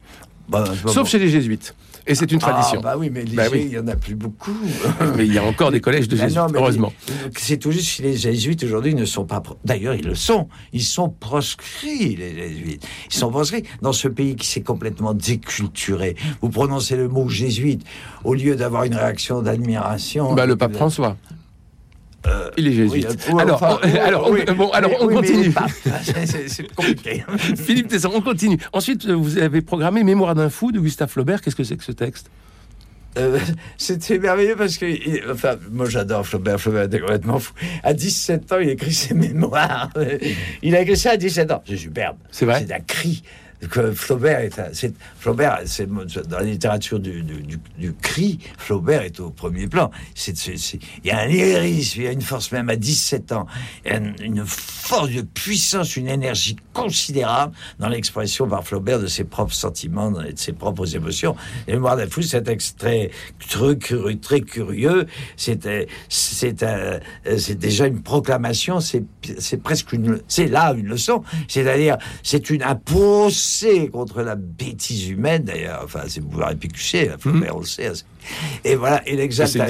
Sauf 0.92 1.04
bon. 1.04 1.04
chez 1.06 1.18
les 1.18 1.30
jésuites. 1.30 1.74
Et 2.06 2.14
c'est 2.14 2.30
une 2.30 2.38
tradition. 2.38 2.80
Ah, 2.80 2.82
bah 2.82 2.94
oui, 2.98 3.08
mais 3.10 3.24
les 3.24 3.34
Bah 3.34 3.44
oui. 3.50 3.62
il 3.66 3.72
y 3.72 3.78
en 3.78 3.88
a 3.88 3.96
plus 3.96 4.14
beaucoup. 4.14 4.52
Mais 5.16 5.26
il 5.26 5.32
y 5.32 5.38
a 5.38 5.44
encore 5.44 5.70
des 5.70 5.80
collèges 5.80 6.06
de 6.08 6.16
Ah 6.18 6.24
jésuites, 6.28 6.38
non, 6.38 6.46
heureusement. 6.54 6.92
C'est 7.36 7.56
tout 7.56 7.70
juste 7.72 7.86
si 7.88 8.02
les 8.02 8.16
jésuites 8.16 8.62
aujourd'hui 8.62 8.94
ne 8.94 9.04
sont 9.06 9.24
pas. 9.24 9.42
D'ailleurs, 9.64 9.94
ils 9.94 10.04
le 10.04 10.14
sont. 10.14 10.48
Ils 10.72 10.82
sont 10.82 11.08
proscrits, 11.08 12.16
les 12.16 12.34
jésuites. 12.34 12.86
Ils 13.10 13.14
sont 13.14 13.30
proscrits 13.30 13.64
dans 13.80 13.92
ce 13.92 14.08
pays 14.08 14.36
qui 14.36 14.46
s'est 14.46 14.62
complètement 14.62 15.14
déculturé. 15.14 16.16
Vous 16.42 16.50
prononcez 16.50 16.96
le 16.96 17.08
mot 17.08 17.28
jésuite 17.28 17.82
au 18.24 18.34
lieu 18.34 18.54
d'avoir 18.56 18.84
une 18.84 18.94
réaction 18.94 19.40
d'admiration. 19.42 20.34
Bah, 20.34 20.46
le 20.46 20.56
pape 20.56 20.74
François. 20.74 21.16
Il 22.56 22.68
est 22.68 22.72
jésuite. 22.72 23.06
Oui, 23.28 23.34
euh, 23.34 23.38
alors, 23.38 23.62
enfin, 23.62 23.78
on- 23.82 23.86
oui, 23.86 23.98
alors, 23.98 24.28
on- 24.28 24.32
oui, 24.32 24.40
bon, 24.56 24.70
alors 24.70 24.90
on 25.00 25.08
continue. 25.08 25.52
c'est- 26.48 26.74
compliqué. 26.74 27.24
Philippe 27.56 27.88
Tesson, 27.88 28.10
on 28.14 28.20
continue. 28.20 28.58
Ensuite, 28.72 29.06
vous 29.06 29.38
avez 29.38 29.60
programmé 29.60 30.04
Mémoire 30.04 30.34
d'un 30.34 30.48
fou 30.50 30.72
de 30.72 30.80
Gustave 30.80 31.08
Flaubert. 31.10 31.40
Qu'est-ce 31.42 31.56
que 31.56 31.64
c'est 31.64 31.76
que 31.76 31.84
ce 31.84 31.92
texte? 31.92 32.30
Euh, 33.16 33.38
C'était 33.78 34.18
merveilleux 34.18 34.56
parce 34.56 34.76
que, 34.76 34.86
il- 34.86 35.22
enfin, 35.30 35.54
moi 35.70 35.88
j'adore 35.88 36.26
Flaubert, 36.26 36.60
Flaubert 36.60 36.82
était 36.84 36.98
complètement 36.98 37.38
fou. 37.38 37.52
À 37.84 37.92
17 37.94 38.50
ans, 38.52 38.58
il 38.60 38.70
écrit 38.70 38.92
ses 38.92 39.14
mémoires. 39.14 39.90
Il 40.62 40.74
a 40.74 40.80
écrit 40.80 40.96
ça 40.96 41.12
à 41.12 41.16
17 41.16 41.50
ans. 41.52 41.62
C'est 41.68 41.76
superbe. 41.76 42.16
C'est 42.32 42.44
vrai? 42.46 42.64
C'est 42.66 42.74
un 42.74 42.80
cri. 42.80 43.22
Que 43.70 43.92
Flaubert 43.92 44.40
est, 44.40 44.60
c'est, 44.72 44.94
Flaubert, 45.18 45.60
c'est 45.66 45.88
dans 45.88 46.38
la 46.38 46.44
littérature 46.44 46.98
du, 46.98 47.22
du, 47.22 47.92
cri, 47.94 48.38
Flaubert 48.58 49.02
est 49.02 49.20
au 49.20 49.30
premier 49.30 49.66
plan. 49.66 49.90
C'est, 50.14 50.34
il 50.48 50.80
y 51.04 51.10
a 51.10 51.20
un 51.20 51.26
lyrisme, 51.26 52.00
il 52.00 52.04
y 52.04 52.08
a 52.08 52.12
une 52.12 52.22
force 52.22 52.52
même 52.52 52.68
à 52.68 52.76
17 52.76 53.32
ans, 53.32 53.46
une, 53.84 54.44
force 54.46 55.10
de 55.10 55.22
puissance, 55.22 55.96
une 55.96 56.08
énergie 56.08 56.56
considérable 56.72 57.54
dans 57.78 57.88
l'expression 57.88 58.46
par 58.46 58.64
Flaubert 58.64 59.00
de 59.00 59.06
ses 59.06 59.24
propres 59.24 59.54
sentiments 59.54 60.20
et 60.20 60.32
de 60.32 60.38
ses 60.38 60.52
propres 60.52 60.94
émotions. 60.94 61.36
Les 61.66 61.74
Mémoires 61.74 61.96
d'un 61.96 62.08
fou, 62.08 62.22
c'est 62.22 62.38
un 62.38 62.42
texte 62.42 62.78
très, 62.78 63.10
très 64.20 64.40
curieux. 64.40 65.06
C'était, 65.36 65.88
c'est 66.08 66.64
c'est 67.38 67.58
déjà 67.58 67.86
une 67.86 68.02
proclamation, 68.02 68.80
c'est, 68.80 69.04
presque 69.62 69.92
une, 69.92 70.20
c'est 70.28 70.46
là 70.46 70.74
une 70.76 70.86
leçon. 70.86 71.22
C'est-à-dire, 71.48 71.96
c'est 72.22 72.50
une, 72.50 72.62
un 72.62 72.74
contre 73.92 74.22
la 74.22 74.34
bêtise 74.36 75.08
humaine, 75.08 75.44
d'ailleurs. 75.44 75.82
Enfin, 75.84 76.00
c'est 76.08 76.20
pouvoir 76.20 76.50
épicusser, 76.52 77.10
Flaubert, 77.18 77.56
on 77.56 77.60
le 77.60 77.66
sait. 77.66 77.92
Et 78.64 78.74
voilà, 78.74 79.06
et 79.08 79.16
l'exaltation. 79.16 79.64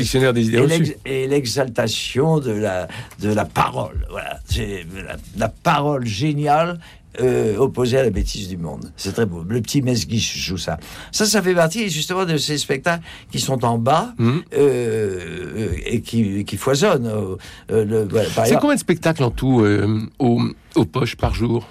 Et 1.04 1.26
l'exaltation 1.26 2.38
de 2.38 2.52
la, 2.52 2.88
de 3.20 3.32
la 3.32 3.44
parole. 3.44 4.06
Voilà. 4.10 4.38
C'est 4.46 4.86
la, 4.94 5.16
la 5.36 5.48
parole 5.48 6.06
géniale 6.06 6.78
euh, 7.20 7.56
opposée 7.58 7.98
à 7.98 8.02
la 8.02 8.10
bêtise 8.10 8.48
du 8.48 8.56
monde. 8.56 8.92
C'est 8.96 9.12
très 9.12 9.26
beau. 9.26 9.44
Le 9.48 9.60
petit 9.60 9.82
Mesguich 9.82 10.36
joue 10.36 10.56
ça. 10.58 10.78
Ça, 11.12 11.26
ça 11.26 11.42
fait 11.42 11.54
partie 11.54 11.88
justement 11.88 12.24
de 12.24 12.36
ces 12.36 12.58
spectacles 12.58 13.04
qui 13.30 13.38
sont 13.40 13.64
en 13.64 13.78
bas 13.78 14.14
Mhm. 14.18 14.42
euh, 14.54 15.68
et 15.86 16.00
qui, 16.00 16.44
qui 16.44 16.56
foisonnent. 16.56 17.10
Euh, 17.70 18.06
voilà, 18.10 18.28
C'est 18.46 18.58
combien 18.60 18.74
de 18.74 18.80
spectacles 18.80 19.22
en 19.24 19.30
tout 19.30 19.60
euh, 19.60 20.00
aux, 20.18 20.40
aux 20.74 20.84
poches 20.84 21.16
par 21.16 21.34
jour? 21.34 21.66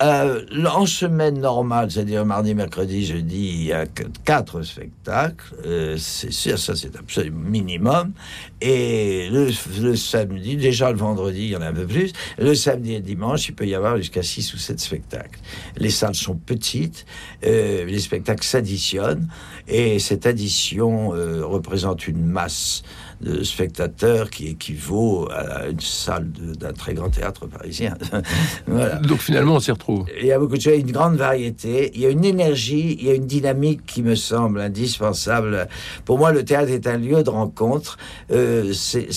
Euh, 0.00 0.44
en 0.64 0.86
semaine 0.86 1.40
normale, 1.40 1.90
c'est-à-dire 1.90 2.24
mardi, 2.24 2.54
mercredi, 2.54 3.04
jeudi, 3.04 3.48
il 3.48 3.64
y 3.64 3.72
a 3.72 3.84
quatre 4.24 4.62
spectacles. 4.62 5.56
Euh, 5.66 5.96
c'est 5.98 6.30
sûr, 6.30 6.56
ça 6.56 6.76
c'est 6.76 6.94
absolument 6.96 7.48
minimum. 7.48 8.12
Et 8.60 9.28
le, 9.30 9.50
le 9.80 9.96
samedi, 9.96 10.56
déjà 10.56 10.92
le 10.92 10.98
vendredi, 10.98 11.46
il 11.46 11.48
y 11.50 11.56
en 11.56 11.62
a 11.62 11.66
un 11.66 11.72
peu 11.72 11.86
plus. 11.86 12.12
Le 12.38 12.54
samedi 12.54 12.94
et 12.94 13.00
dimanche, 13.00 13.48
il 13.48 13.56
peut 13.56 13.66
y 13.66 13.74
avoir 13.74 13.96
jusqu'à 13.96 14.22
six 14.22 14.54
ou 14.54 14.58
sept 14.58 14.78
spectacles. 14.78 15.40
Les 15.76 15.90
salles 15.90 16.14
sont 16.14 16.36
petites, 16.36 17.04
euh, 17.44 17.84
les 17.84 17.98
spectacles 17.98 18.44
s'additionnent, 18.44 19.28
et 19.66 19.98
cette 19.98 20.26
addition 20.26 21.12
euh, 21.12 21.44
représente 21.44 22.06
une 22.06 22.24
masse 22.24 22.84
de 23.20 23.42
spectateurs 23.42 24.30
qui 24.30 24.48
équivaut 24.48 25.28
à 25.30 25.68
une 25.68 25.80
salle 25.80 26.28
d'un 26.30 26.72
très 26.72 26.94
grand 26.94 27.10
théâtre 27.10 27.46
parisien. 27.46 27.96
voilà. 28.66 28.96
Donc 28.96 29.18
finalement, 29.20 29.54
on 29.56 29.60
s'y 29.60 29.72
retrouve. 29.72 30.06
Il 30.20 30.26
y 30.26 30.32
a 30.32 30.38
beaucoup 30.38 30.56
de 30.56 30.60
choses, 30.60 30.78
une 30.78 30.92
grande 30.92 31.16
variété. 31.16 31.90
Il 31.94 32.00
y 32.00 32.06
a 32.06 32.10
une 32.10 32.24
énergie, 32.24 32.96
il 33.00 33.06
y 33.06 33.10
a 33.10 33.14
une 33.14 33.26
dynamique 33.26 33.84
qui 33.86 34.02
me 34.02 34.14
semble 34.14 34.60
indispensable. 34.60 35.68
Pour 36.04 36.18
moi, 36.18 36.32
le 36.32 36.44
théâtre 36.44 36.70
est 36.70 36.86
un 36.86 36.96
lieu 36.98 37.22
de 37.22 37.30
rencontre. 37.30 37.98
Euh, 38.30 38.72
c'est- 38.72 39.08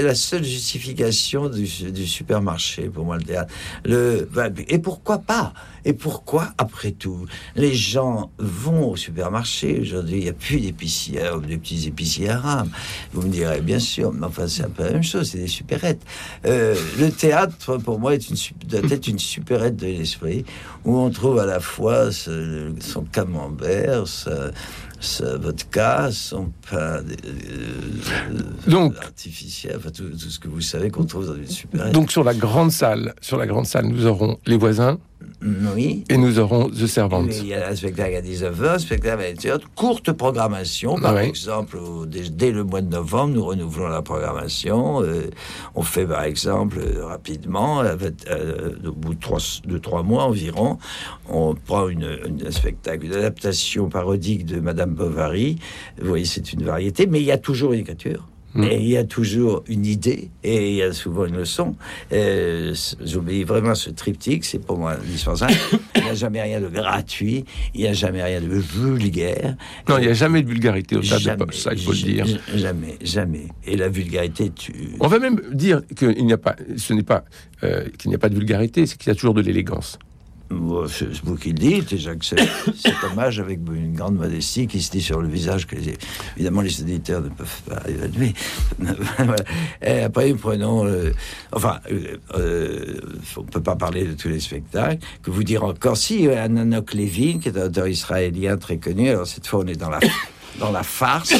la 0.00 0.14
seule 0.14 0.44
justification 0.44 1.48
du, 1.48 1.66
du 1.90 2.06
supermarché, 2.06 2.84
pour 2.84 3.04
moi, 3.04 3.16
le 3.16 3.22
théâtre. 3.24 3.52
Le, 3.84 4.28
bah, 4.32 4.48
et 4.68 4.78
pourquoi 4.78 5.18
pas 5.18 5.52
Et 5.84 5.92
pourquoi, 5.92 6.52
après 6.58 6.92
tout, 6.92 7.26
les 7.56 7.74
gens 7.74 8.30
vont 8.38 8.90
au 8.90 8.96
supermarché 8.96 9.80
Aujourd'hui, 9.80 10.16
il 10.18 10.22
n'y 10.24 10.28
a 10.28 10.32
plus 10.32 10.60
d'épiciers, 10.60 11.30
ou 11.36 11.40
des 11.40 11.56
petits 11.58 11.86
épiciers 11.88 12.30
arabes. 12.30 12.68
Vous 13.12 13.22
me 13.22 13.28
direz, 13.28 13.60
bien 13.60 13.78
sûr, 13.78 14.12
mais 14.12 14.26
enfin, 14.26 14.46
c'est 14.46 14.64
un 14.64 14.68
peu 14.70 14.84
la 14.84 14.92
même 14.92 15.02
chose, 15.02 15.30
c'est 15.30 15.38
des 15.38 15.46
supérettes. 15.46 16.02
Euh, 16.46 16.74
le 16.98 17.10
théâtre, 17.10 17.76
pour 17.78 17.98
moi, 17.98 18.14
est 18.14 18.28
une, 18.28 18.36
doit 18.66 18.80
être 18.90 19.06
une 19.08 19.18
supérette 19.18 19.76
de 19.76 19.86
l'esprit, 19.86 20.44
où 20.84 20.96
on 20.98 21.10
trouve 21.10 21.38
à 21.38 21.46
la 21.46 21.60
fois 21.60 22.12
ce- 22.12 22.72
son 22.80 23.02
camembert, 23.04 24.06
sa, 24.08 24.50
sa 25.00 25.36
vodka, 25.38 26.10
son 26.12 26.52
pain 26.70 26.76
euh, 26.78 27.02
Donc- 28.66 28.96
artificiel, 28.98 29.76
enfin, 29.78 29.90
tout, 29.90 30.08
tout 30.10 30.30
ce 30.30 30.38
que 30.38 30.48
vous 30.48 30.60
savez 30.60 30.90
qu'on 30.90 31.04
trouve 31.04 31.26
dans 31.26 31.34
une 31.36 31.46
supérette. 31.46 31.92
Donc 31.92 32.10
sur 32.10 32.24
la 32.24 32.34
grande 32.34 32.70
salle, 32.72 33.14
sur 33.20 33.36
la 33.36 33.46
grande 33.46 33.66
salle, 33.66 33.86
nous 33.86 34.06
aurons 34.06 34.38
les 34.46 34.56
voisins 34.56 34.98
oui. 35.74 36.04
et 36.08 36.16
nous 36.16 36.38
aurons 36.38 36.68
The 36.68 36.86
Servant. 36.86 37.26
Il 37.28 37.46
y 37.46 37.54
a 37.54 37.68
un 37.68 37.76
spectacle 37.76 38.14
à 38.16 38.22
19h, 38.22 38.68
un 38.74 38.78
spectacle 38.78 39.22
à 39.22 39.32
20h, 39.32 39.60
courte 39.74 40.12
programmation. 40.12 40.96
Par 40.96 41.18
exemple, 41.18 41.78
dès, 42.06 42.28
dès 42.30 42.50
le 42.52 42.64
mois 42.64 42.80
de 42.80 42.88
novembre, 42.90 43.34
nous 43.34 43.44
renouvelons 43.44 43.88
la 43.88 44.02
programmation. 44.02 45.02
Euh, 45.02 45.30
on 45.74 45.82
fait, 45.82 46.06
par 46.06 46.24
exemple, 46.24 46.78
euh, 46.80 47.06
rapidement, 47.06 47.80
avec, 47.80 48.14
euh, 48.30 48.72
au 48.86 48.92
bout 48.92 49.14
de 49.14 49.20
trois, 49.20 49.38
de 49.66 49.78
trois 49.78 50.02
mois 50.02 50.24
environ, 50.24 50.78
on 51.28 51.54
prend 51.54 51.88
une, 51.88 52.18
une- 52.26 52.46
un 52.46 52.50
spectacle, 52.50 53.06
une 53.06 53.14
adaptation 53.14 53.88
parodique 53.88 54.44
de 54.46 54.60
Madame 54.60 54.90
Bovary. 54.94 55.58
Vous 56.00 56.08
voyez, 56.08 56.24
c'est 56.24 56.52
une 56.52 56.64
variété, 56.64 57.06
mais 57.06 57.20
il 57.20 57.26
y 57.26 57.32
a 57.32 57.38
toujours 57.38 57.72
une 57.72 57.80
écriture. 57.80 58.26
Mm. 58.54 58.64
Et 58.64 58.76
il 58.76 58.88
y 58.88 58.96
a 58.96 59.04
toujours 59.04 59.62
une 59.68 59.86
idée 59.86 60.30
et 60.42 60.70
il 60.70 60.76
y 60.76 60.82
a 60.82 60.92
souvent 60.92 61.26
une 61.26 61.36
leçon. 61.36 61.76
Euh, 62.12 62.74
J'obéis 63.04 63.44
vraiment 63.44 63.74
ce 63.74 63.90
triptyque, 63.90 64.44
c'est 64.44 64.58
pour 64.58 64.78
moi 64.78 64.92
indispensable. 64.92 65.54
il 65.96 66.04
n'y 66.04 66.10
a 66.10 66.14
jamais 66.14 66.42
rien 66.42 66.60
de 66.60 66.68
gratuit, 66.68 67.44
il 67.74 67.82
n'y 67.82 67.86
a 67.86 67.92
jamais 67.92 68.22
rien 68.22 68.40
de 68.40 68.48
vulgaire. 68.48 69.56
Non, 69.88 69.98
il 69.98 70.02
n'y 70.02 70.08
a 70.08 70.14
jamais 70.14 70.42
de 70.42 70.48
vulgarité 70.48 70.96
au 70.96 71.00
théâtre 71.00 71.46
de 71.46 71.52
ça 71.52 71.72
il 71.72 71.80
faut 71.80 71.92
le 71.92 71.98
dire. 71.98 72.26
Jamais, 72.54 72.98
jamais. 73.02 73.46
Et 73.66 73.76
la 73.76 73.88
vulgarité, 73.88 74.50
tu. 74.50 74.72
On 75.00 75.08
va 75.08 75.18
même 75.18 75.40
dire 75.52 75.82
qu'il 75.96 76.24
n'y 76.24 76.32
a 76.32 76.38
pas, 76.38 76.56
ce 76.76 76.92
n'est 76.92 77.02
pas 77.02 77.24
euh, 77.62 77.84
qu'il 77.98 78.08
n'y 78.08 78.14
a 78.14 78.18
pas 78.18 78.28
de 78.28 78.34
vulgarité, 78.34 78.86
c'est 78.86 78.96
qu'il 78.96 79.08
y 79.08 79.12
a 79.12 79.14
toujours 79.14 79.34
de 79.34 79.42
l'élégance. 79.42 79.98
C'est 80.88 81.22
vous 81.22 81.36
qui 81.36 81.48
le 81.52 81.58
dites, 81.58 81.92
et 81.92 81.98
j'accepte 81.98 82.42
cet 82.76 82.94
hommage 83.04 83.38
avec 83.38 83.60
une 83.72 83.94
grande 83.94 84.16
modestie 84.16 84.66
qui 84.66 84.82
se 84.82 84.90
dit 84.90 85.00
sur 85.00 85.20
le 85.22 85.28
visage 85.28 85.66
que 85.66 85.76
évidemment 86.36 86.60
les 86.60 86.80
éditeurs 86.80 87.22
ne 87.22 87.28
peuvent 87.28 87.62
pas 87.68 87.80
évaluer. 87.88 88.34
Et 89.82 90.00
après, 90.00 90.32
prenons. 90.34 90.86
euh, 90.86 91.12
enfin, 91.52 91.78
euh, 91.92 92.16
euh, 92.36 93.00
on 93.36 93.42
ne 93.42 93.46
peut 93.46 93.62
pas 93.62 93.76
parler 93.76 94.04
de 94.04 94.14
tous 94.14 94.28
les 94.28 94.40
spectacles. 94.40 95.04
Que 95.22 95.30
vous 95.30 95.44
dire 95.44 95.62
encore, 95.62 95.96
si, 95.96 96.26
euh, 96.26 96.42
Ananok 96.42 96.94
Levin, 96.94 97.38
qui 97.38 97.48
est 97.48 97.56
un 97.56 97.66
auteur 97.66 97.86
israélien 97.86 98.56
très 98.56 98.78
connu, 98.78 99.08
alors 99.10 99.26
cette 99.28 99.46
fois 99.46 99.60
on 99.60 99.66
est 99.68 99.76
dans 99.76 99.90
la, 99.90 100.00
dans 100.58 100.72
la 100.72 100.82
farce. 100.82 101.32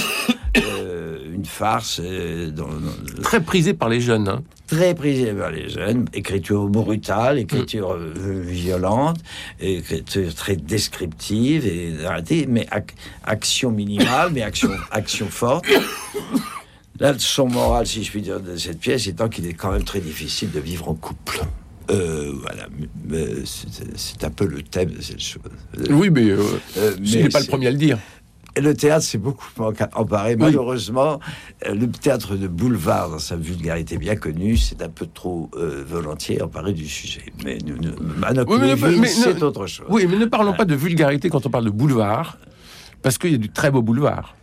Euh, 0.57 1.19
une 1.35 1.45
farce 1.45 2.01
euh, 2.05 2.51
dans- 2.51 2.67
dans- 2.67 3.23
Très 3.23 3.41
prisé 3.41 3.75
par 3.75 3.89
les 3.89 4.01
jeunes. 4.01 4.29
hein. 4.29 4.43
très 4.67 4.95
prisé 4.95 5.33
par 5.33 5.51
les 5.51 5.69
jeunes, 5.69 6.07
écriture 6.15 6.69
brutale, 6.69 7.39
écriture 7.39 7.93
euh, 7.93 8.13
violente, 8.45 9.19
écriture 9.61 10.33
très 10.35 10.55
descriptive 10.57 11.67
et 11.67 11.93
mais 12.47 12.67
ac- 12.71 12.95
action 13.25 13.71
minimale, 13.73 14.31
mais 14.33 14.43
action, 14.43 14.71
action 14.93 15.27
forte. 15.29 15.67
La 16.99 17.13
leçon 17.13 17.49
morale, 17.49 17.87
si 17.87 18.05
je 18.05 18.11
puis 18.11 18.21
dire, 18.23 18.41
de 18.41 18.57
cette 18.57 18.79
pièce 18.79 19.07
étant 19.07 19.29
qu'il 19.29 19.47
est 19.47 19.55
quand 19.55 19.73
même 19.73 19.85
très 19.85 20.01
difficile 20.01 20.51
de 20.51 20.61
vivre 20.61 20.89
en 20.89 20.95
couple. 20.95 21.41
Euh, 21.91 22.33
voilà, 22.43 22.69
c'est 23.97 24.23
un 24.23 24.31
peu 24.31 24.45
le 24.47 24.63
thème 24.63 24.91
de 24.91 25.01
cette 25.01 25.19
chose. 25.21 25.43
Oui, 25.91 26.11
mais, 26.11 26.29
euh, 26.29 26.39
Euh, 26.77 26.97
n'est 27.01 27.29
pas 27.29 27.41
le 27.41 27.47
premier 27.47 27.67
à 27.69 27.71
le 27.73 27.77
dire. 27.79 27.99
Le 28.57 28.75
théâtre 28.75 29.05
s'est 29.05 29.19
beaucoup 29.19 29.47
emparé. 29.95 30.37
Malheureusement, 30.37 31.21
euh, 31.67 31.75
le 31.75 31.91
théâtre 31.91 32.37
de 32.37 32.49
boulevard, 32.49 33.11
dans 33.11 33.19
sa 33.19 33.37
vulgarité 33.37 33.97
bien 33.99 34.17
connue, 34.17 34.57
c'est 34.57 34.83
un 34.83 34.89
peu 34.89 35.07
trop 35.07 35.51
euh, 35.57 35.85
volontiers 35.87 36.43
emparé 36.43 36.73
du 36.73 36.89
sujet. 36.89 37.23
Mais 37.45 37.59
nous, 37.65 37.77
nous, 37.77 37.93
Manoc 38.19 38.49
Oui, 38.51 38.59
mais- 38.61 38.69
Levin, 38.69 38.97
mais- 39.01 39.09
c'est 39.09 39.43
autre 39.43 39.67
chose. 39.67 39.87
Oui, 39.89 40.07
mais 40.09 40.17
ne 40.17 40.27
parlons 40.27 40.53
pas 40.55 40.65
de 40.65 40.75
vulgarité 40.75 41.29
quand 41.31 41.47
on 41.47 41.51
parle 41.51 41.65
de 41.67 41.71
boulevard, 41.71 42.39
parce 43.03 43.19
qu'il 43.19 43.33
y 43.33 43.35
a 43.35 43.39
du 43.39 43.51
très 43.51 43.71
beau 43.71 43.83
boulevard. 43.83 44.37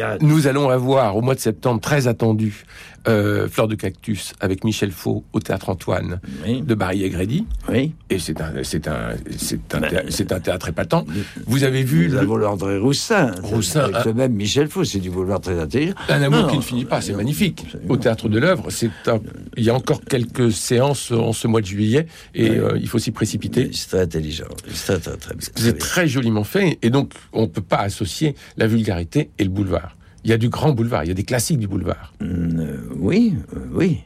A- 0.00 0.16
Nous 0.20 0.46
allons 0.46 0.68
avoir 0.70 1.16
au 1.16 1.22
mois 1.22 1.34
de 1.34 1.40
septembre, 1.40 1.80
très 1.80 2.06
attendu, 2.06 2.64
euh, 3.08 3.48
Fleur 3.48 3.68
de 3.68 3.74
Cactus 3.74 4.32
avec 4.40 4.64
Michel 4.64 4.90
Faux 4.92 5.24
au 5.32 5.40
Théâtre 5.40 5.68
Antoine 5.70 6.20
Oui, 6.46 6.62
de 6.62 6.74
Barry 6.74 7.08
Grédy. 7.10 7.46
oui. 7.68 7.94
Et 8.10 8.18
c'est 8.18 8.40
un, 8.40 8.52
c'est 8.62 8.88
un, 8.88 9.14
c'est 9.36 9.74
un, 9.74 9.80
Ben, 9.80 10.06
un 10.30 10.40
théâtre 10.40 10.68
épatant. 10.68 11.04
Vous 11.46 11.64
avez 11.64 11.82
vu 11.82 12.08
le- 12.08 12.18
avons 12.18 12.36
l'André 12.36 12.78
Roussin, 12.78 13.32
Roussin, 13.42 13.84
avec 13.84 13.96
hein. 13.96 14.02
le 14.06 14.14
même 14.14 14.32
Michel 14.34 14.68
Faux, 14.68 14.84
c'est 14.84 14.98
du 15.00 15.10
boulevard 15.10 15.40
très 15.40 15.58
intelligent. 15.58 15.94
Un 16.08 16.22
amour 16.22 16.42
Non, 16.42 16.48
qui 16.48 16.56
ne 16.58 16.62
finit 16.62 16.84
pas, 16.84 17.00
c'est 17.00 17.12
non, 17.12 17.18
magnifique. 17.18 17.62
absolument. 17.64 17.94
Au 17.94 17.96
théâtre 17.96 18.28
de 18.28 18.38
l'œuvre, 18.38 18.70
c'est 18.70 18.90
un- 19.06 19.20
il 19.56 19.64
y 19.64 19.70
a 19.70 19.74
encore 19.74 20.02
quelques 20.04 20.52
séances 20.52 21.10
en 21.10 21.32
ce 21.32 21.48
mois 21.48 21.60
de 21.60 21.66
juillet 21.66 22.06
et 22.34 22.50
Oui. 22.50 22.56
euh, 22.58 22.78
il 22.80 22.88
faut 22.88 22.98
s'y 22.98 23.10
précipiter. 23.12 23.70
C'est 23.72 23.88
très 23.88 24.00
intelligent. 24.02 24.44
C'est 24.72 25.00
très, 25.00 25.16
très, 25.16 25.34
très, 25.36 25.72
très 25.72 26.08
joliment 26.08 26.44
fait 26.44 26.78
et 26.82 26.90
donc 26.90 27.12
on 27.32 27.42
ne 27.42 27.46
peut 27.46 27.62
pas 27.62 27.78
associer 27.78 28.34
la 28.56 28.66
vulgarité 28.66 29.30
et 29.38 29.44
le 29.44 29.50
boulevard. 29.50 29.96
Il 30.24 30.30
y 30.30 30.32
a 30.34 30.38
du 30.38 30.48
grand 30.48 30.72
boulevard, 30.72 31.04
il 31.04 31.08
y 31.08 31.10
a 31.10 31.14
des 31.14 31.24
classiques 31.24 31.58
du 31.58 31.66
boulevard. 31.66 32.12
Hum, 32.20 32.56
euh, 32.58 32.76
oui, 32.96 33.34
euh, 33.56 33.58
oui. 33.72 33.98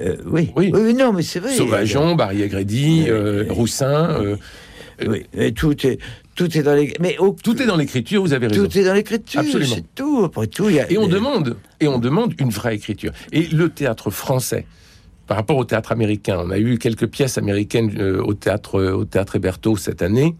Euh, 0.00 0.16
oui. 0.26 0.50
Oui. 0.56 0.70
oui, 0.74 0.94
non, 0.94 1.12
mais 1.12 1.22
c'est 1.22 1.40
vrai. 1.40 1.54
Sauvageon, 1.54 2.14
Barry 2.14 2.46
Grédy, 2.48 3.06
euh. 3.08 3.44
Roussin, 3.50 4.10
euh, 4.20 4.36
Oui, 5.06 5.24
mais 5.34 5.52
tout 5.52 5.86
est, 5.86 5.98
tout 6.34 6.56
est 6.56 6.62
dans 6.62 6.74
les. 6.74 6.94
Mais 7.00 7.18
au- 7.18 7.36
tout 7.42 7.60
est 7.60 7.66
dans 7.66 7.76
l'écriture, 7.76 8.22
vous 8.22 8.32
avez 8.32 8.46
raison. 8.46 8.64
Tout 8.66 8.78
est 8.78 8.84
dans 8.84 8.94
l'écriture. 8.94 9.40
Absolument. 9.40 9.74
C'est 9.74 9.94
tout. 9.94 10.22
Après 10.24 10.46
tout, 10.46 10.68
il 10.70 10.76
y 10.76 10.80
a. 10.80 10.90
Et 10.90 10.96
on 10.96 11.08
demande, 11.08 11.56
et 11.80 11.88
on 11.88 11.98
demande 11.98 12.34
une 12.38 12.50
vraie 12.50 12.74
écriture. 12.76 13.12
Et 13.32 13.42
le 13.48 13.68
théâtre 13.68 14.10
français, 14.10 14.64
par 15.26 15.36
rapport 15.36 15.56
au 15.56 15.64
théâtre 15.64 15.92
américain, 15.92 16.38
on 16.42 16.50
a 16.50 16.58
eu 16.58 16.78
quelques 16.78 17.06
pièces 17.08 17.36
américaines 17.36 17.92
euh, 17.98 18.22
au 18.22 18.32
théâtre, 18.34 18.78
euh, 18.80 18.92
au 18.92 19.04
théâtre 19.04 19.36
Héberto 19.36 19.76
cette 19.76 20.00
année. 20.02 20.34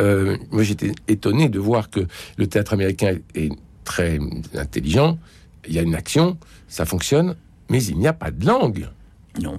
Euh, 0.00 0.36
moi, 0.50 0.62
j'étais 0.62 0.92
étonné 1.08 1.48
de 1.48 1.58
voir 1.58 1.90
que 1.90 2.00
le 2.38 2.46
théâtre 2.46 2.72
américain 2.72 3.14
est 3.34 3.50
très 3.86 4.18
intelligent. 4.54 5.18
Il 5.66 5.72
y 5.74 5.78
a 5.78 5.82
une 5.82 5.94
action, 5.94 6.36
ça 6.68 6.84
fonctionne, 6.84 7.36
mais 7.70 7.82
il 7.82 7.96
n'y 7.96 8.06
a 8.06 8.12
pas 8.12 8.30
de 8.30 8.44
langue. 8.44 8.88
Non. 9.40 9.56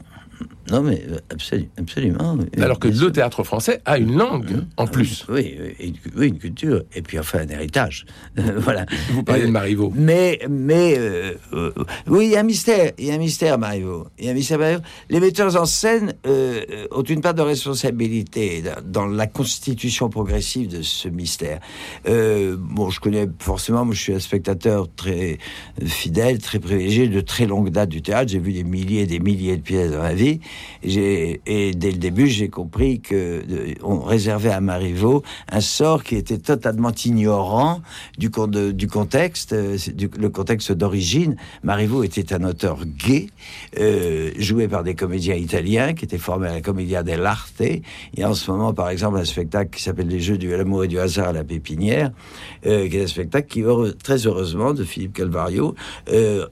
Non, 0.71 0.81
mais 0.81 1.01
euh, 1.09 1.17
absolu- 1.33 1.69
absolument. 1.77 2.35
oui. 2.37 2.45
Alors 2.61 2.77
que 2.79 2.89
le 2.89 3.11
théâtre 3.11 3.43
français 3.43 3.81
a 3.85 3.97
une 3.97 4.17
langue 4.17 4.65
en 4.75 4.85
plus. 4.85 5.25
Oui, 5.29 5.55
une- 5.79 5.93
oui, 6.17 6.27
une 6.27 6.37
culture. 6.37 6.83
Et 6.93 7.01
puis 7.01 7.17
enfin 7.19 7.39
un 7.39 7.47
héritage. 7.47 8.05
voilà. 8.57 8.85
Vous 9.11 9.23
parlez 9.23 9.43
de 9.43 9.47
Euh, 9.47 9.51
Marivaux. 9.51 9.93
Mais, 9.95 10.39
mais 10.49 10.95
euh, 10.97 11.33
euh, 11.53 11.71
oui, 12.07 12.25
il 12.27 12.31
y 12.31 12.35
a 12.35 12.41
un 12.41 12.43
mystère. 12.43 12.91
Il 12.97 13.05
y 13.05 13.11
a 13.11 13.13
un 13.13 13.17
mystère, 13.17 13.57
Mario. 13.57 14.07
Il 14.19 14.25
y 14.25 14.27
a 14.27 14.31
un 14.31 14.33
mystère, 14.33 14.59
Mario. 14.59 14.79
Les 15.09 15.19
metteurs 15.21 15.55
en 15.55 15.65
scène 15.65 16.13
euh, 16.25 16.61
euh, 16.69 16.87
ont 16.91 17.01
une 17.03 17.21
part 17.21 17.33
de 17.33 17.41
responsabilité 17.41 18.61
dans 18.85 19.07
la 19.07 19.25
constitution 19.27 20.09
progressive 20.09 20.67
de 20.69 20.81
ce 20.81 21.07
mystère. 21.07 21.59
Euh, 22.07 22.57
bon, 22.59 22.89
je 22.89 22.99
connais 22.99 23.27
forcément, 23.39 23.85
moi 23.85 23.95
je 23.95 24.01
suis 24.01 24.13
un 24.13 24.19
spectateur 24.19 24.87
très 24.95 25.37
fidèle, 25.85 26.39
très 26.39 26.59
privilégié, 26.59 27.07
de 27.07 27.21
très 27.21 27.45
longue 27.45 27.69
date 27.69 27.89
du 27.89 28.01
théâtre. 28.01 28.29
J'ai 28.31 28.39
vu 28.39 28.51
des 28.51 28.63
milliers 28.65 29.01
et 29.03 29.05
des 29.07 29.19
milliers 29.19 29.55
de 29.55 29.61
pièces 29.61 29.91
dans 29.91 30.01
ma 30.01 30.13
vie. 30.13 30.26
Et 30.83 31.39
dès 31.75 31.91
le 31.91 31.97
début, 31.97 32.27
j'ai 32.27 32.49
compris 32.49 32.99
que 32.99 33.43
on 33.83 33.99
réservait 33.99 34.51
à 34.51 34.61
Marivaux 34.61 35.23
un 35.51 35.61
sort 35.61 36.03
qui 36.03 36.15
était 36.15 36.37
totalement 36.37 36.91
ignorant 37.05 37.81
du, 38.17 38.29
contexte, 38.29 39.53
euh, 39.53 39.77
le 40.19 40.29
contexte 40.29 40.71
d'origine. 40.71 41.35
Marivaux 41.63 42.03
était 42.03 42.33
un 42.33 42.43
auteur 42.43 42.85
gay, 42.85 43.27
euh, 43.79 44.31
joué 44.37 44.67
par 44.67 44.83
des 44.83 44.95
comédiens 44.95 45.35
italiens 45.35 45.93
qui 45.93 46.05
étaient 46.05 46.17
formés 46.17 46.47
à 46.47 46.53
la 46.53 46.61
Commedia 46.61 47.03
dell'arte. 47.03 47.61
A 47.61 48.29
en 48.29 48.33
ce 48.33 48.51
moment, 48.51 48.73
par 48.73 48.89
exemple, 48.89 49.17
un 49.17 49.25
spectacle 49.25 49.75
qui 49.75 49.83
s'appelle 49.83 50.07
Les 50.07 50.19
Jeux 50.19 50.37
du 50.37 50.49
l'amour 50.49 50.83
et 50.83 50.87
du 50.87 50.99
hasard 50.99 51.29
à 51.29 51.33
la 51.33 51.43
pépinière, 51.43 52.11
euh, 52.65 52.87
qui 52.89 52.97
est 52.97 53.03
un 53.03 53.07
spectacle 53.07 53.47
qui, 53.47 53.63
très 54.03 54.25
heureusement, 54.25 54.73
de 54.73 54.83
Philippe 54.83 55.13
Calvario, 55.13 55.75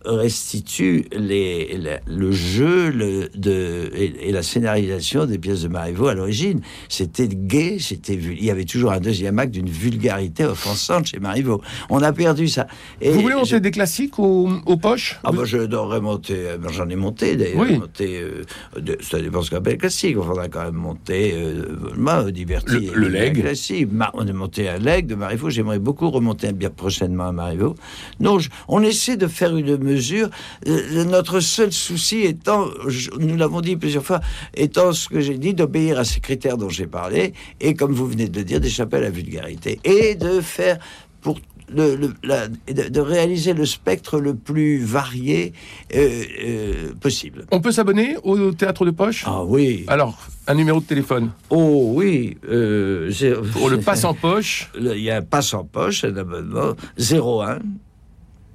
restitue 0.05 1.07
le 1.11 2.31
jeu 2.31 2.91
de, 3.35 3.64
et, 3.95 4.29
et 4.29 4.31
la 4.31 4.43
scénarisation 4.43 5.25
des 5.25 5.37
pièces 5.37 5.63
de 5.63 5.67
Marivaux 5.67 6.07
à 6.07 6.13
l'origine. 6.13 6.61
C'était 6.89 7.27
gay, 7.27 7.77
c'était 7.79 8.13
il 8.15 8.43
y 8.43 8.51
avait 8.51 8.65
toujours 8.65 8.91
un 8.91 8.99
deuxième 8.99 9.39
acte 9.39 9.51
d'une 9.53 9.69
vulgarité 9.69 10.45
offensante 10.45 11.07
chez 11.07 11.19
Marivaux. 11.19 11.61
On 11.89 12.01
a 12.01 12.11
perdu 12.13 12.47
ça. 12.47 12.67
Et 13.01 13.11
Vous 13.11 13.21
voulez 13.21 13.35
monter 13.35 13.49
je- 13.51 13.57
des 13.57 13.71
classiques 13.71 14.19
aux, 14.19 14.49
aux 14.65 14.77
poches 14.77 15.19
ah 15.23 15.31
bah 15.31 15.43
je 15.45 15.57
devrais 15.57 16.01
monter, 16.01 16.35
euh, 16.37 16.57
ben, 16.57 16.69
j'en 16.71 16.87
ai 16.89 16.95
monté 16.95 17.35
d'ailleurs, 17.35 17.59
Oui. 17.61 17.77
monté, 17.77 18.21
euh, 18.21 18.43
de- 18.79 18.97
ça 19.01 19.19
dépend 19.19 19.41
ce 19.41 19.49
qu'on 19.49 19.57
appelle 19.57 19.77
classique, 19.77 20.17
on 20.17 20.37
a 20.37 20.47
quand 20.47 20.63
même 20.65 20.73
monté, 20.75 21.33
euh, 21.35 22.31
diverti, 22.31 22.89
Le- 22.93 23.01
le 23.01 23.07
leg. 23.09 23.41
classique, 23.41 23.87
Ma- 23.91 24.11
on 24.13 24.27
a 24.27 24.33
monté 24.33 24.67
un 24.69 24.77
leg 24.77 25.07
de 25.07 25.15
Marivaux, 25.15 25.49
j'aimerais 25.49 25.79
beaucoup 25.79 26.09
remonter 26.09 26.51
bien 26.53 26.69
prochainement 26.69 27.27
à 27.27 27.31
Marivaux. 27.31 27.75
Non, 28.19 28.39
je- 28.39 28.49
on 28.67 28.81
essaie 28.81 29.17
de 29.17 29.27
faire 29.27 29.55
une 29.55 29.77
mesure, 29.77 30.29
Euh, 30.67 31.03
notre 31.05 31.39
seul 31.39 31.71
souci 31.71 32.21
étant, 32.21 32.65
je- 32.87 33.09
nous 33.19 33.35
l'avons 33.35 33.54
dit 33.61 33.75
plusieurs 33.75 34.05
fois, 34.05 34.21
étant 34.53 34.93
ce 34.93 35.09
que 35.09 35.19
j'ai 35.19 35.37
dit, 35.37 35.53
d'obéir 35.53 35.99
à 35.99 36.05
ces 36.05 36.19
critères 36.19 36.57
dont 36.57 36.69
j'ai 36.69 36.87
parlé, 36.87 37.33
et 37.59 37.73
comme 37.73 37.93
vous 37.93 38.07
venez 38.07 38.27
de 38.27 38.39
le 38.39 38.45
dire, 38.45 38.59
d'échapper 38.59 38.97
à 38.97 39.01
la 39.01 39.09
vulgarité, 39.09 39.79
et 39.83 40.15
de 40.15 40.41
faire 40.41 40.79
pour 41.21 41.39
de, 41.69 42.99
réaliser 42.99 43.53
le 43.53 43.65
spectre 43.65 44.19
le 44.19 44.35
plus 44.35 44.83
varié 44.83 45.53
euh, 45.95 46.23
euh, 46.43 46.93
possible. 46.99 47.45
On 47.51 47.61
peut 47.61 47.71
s'abonner 47.71 48.17
au 48.23 48.51
théâtre 48.51 48.85
de 48.85 48.91
poche? 48.91 49.23
Ah 49.25 49.43
oui. 49.43 49.83
Alors, 49.87 50.27
un 50.47 50.53
numéro 50.53 50.79
de 50.79 50.85
téléphone? 50.85 51.31
Oh 51.49 51.91
oui. 51.95 52.37
Euh, 52.47 53.11
Pour 53.53 53.69
le 53.69 53.79
passe 53.81 54.03
en 54.03 54.13
poche? 54.13 54.71
Il 54.79 54.97
y 54.97 55.09
a 55.09 55.17
un 55.17 55.21
passe 55.21 55.53
en 55.53 55.63
poche, 55.63 56.03
un 56.03 56.15
abonnement 56.15 56.73
01. 56.99 57.59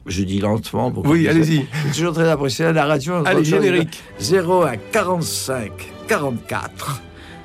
Je 0.06 0.22
dis 0.22 0.40
lentement. 0.40 0.92
oui, 1.04 1.28
allez-y. 1.28 1.66
Toujours 1.94 2.14
très 2.14 2.28
apprécié 2.28 2.64
à 2.66 2.72
la 2.72 2.86
radio. 2.86 3.22
Allez, 3.24 3.44
générique. 3.44 4.02
01 4.20 4.76
45 4.92 5.72
44 6.08 7.02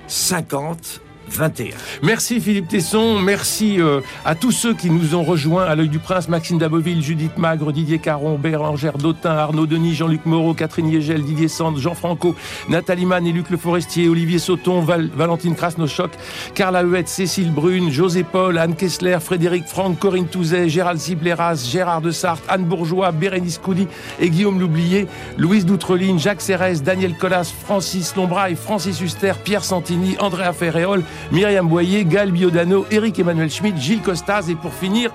50 0.07 1.01
21. 1.29 1.75
Merci 2.03 2.39
Philippe 2.39 2.67
Tesson, 2.67 3.19
merci 3.19 3.79
euh, 3.79 4.01
à 4.23 4.35
tous 4.35 4.51
ceux 4.51 4.73
qui 4.73 4.89
nous 4.89 5.15
ont 5.15 5.23
rejoints 5.23 5.65
à 5.65 5.75
l'œil 5.75 5.89
du 5.89 5.99
prince, 5.99 6.29
Maxime 6.29 6.57
Daboville, 6.57 7.01
Judith 7.01 7.37
Magre, 7.37 7.71
Didier 7.71 7.99
Caron, 7.99 8.37
Bérangère 8.37 8.97
Dautin, 8.97 9.31
Arnaud 9.31 9.65
Denis, 9.65 9.95
Jean-Luc 9.95 10.25
Moreau, 10.25 10.53
Catherine 10.53 10.89
Yegel, 10.89 11.23
Didier 11.23 11.47
Sand, 11.47 11.77
Jean 11.77 11.95
Franco, 11.95 12.35
Nathalie 12.69 13.05
Mann 13.05 13.25
et 13.25 13.31
Luc 13.31 13.49
Le 13.49 13.57
Forestier, 13.57 14.07
Olivier 14.09 14.39
Sauton, 14.39 14.81
Valentine 14.81 15.55
Krasnochok, 15.55 16.11
Carla 16.53 16.83
Huette, 16.83 17.07
Cécile 17.07 17.51
Brune, 17.51 17.91
José 17.91 18.23
Paul, 18.23 18.57
Anne 18.57 18.75
Kessler, 18.75 19.17
Frédéric 19.19 19.65
Franck, 19.65 19.99
Corinne 19.99 20.27
Touzet, 20.27 20.69
Gérald 20.69 20.99
Sibleras, 20.99 21.67
Gérard 21.69 22.01
de 22.01 22.11
Sarthe, 22.11 22.43
Anne 22.47 22.65
Bourgeois, 22.65 23.11
Bérénice 23.11 23.57
Coudy 23.57 23.87
et 24.19 24.29
Guillaume 24.29 24.59
Loublier, 24.59 25.07
Louise 25.37 25.65
Doutreline, 25.65 26.19
Jacques 26.19 26.41
Serres, 26.41 26.79
Daniel 26.83 27.15
Collas, 27.15 27.51
Francis 27.65 28.15
Lombraille, 28.15 28.55
Francis 28.55 29.01
Huster, 29.01 29.33
Pierre 29.43 29.63
Santini, 29.63 30.15
Andrea 30.19 30.53
Ferréol, 30.53 31.03
Myriam 31.31 31.67
Boyer, 31.67 32.03
Gal 32.03 32.31
Biodano, 32.31 32.85
Eric 32.91 33.19
Emmanuel 33.19 33.49
Schmidt, 33.49 33.77
Gilles 33.77 34.01
Costas 34.01 34.47
et 34.49 34.55
pour 34.55 34.73
finir, 34.73 35.11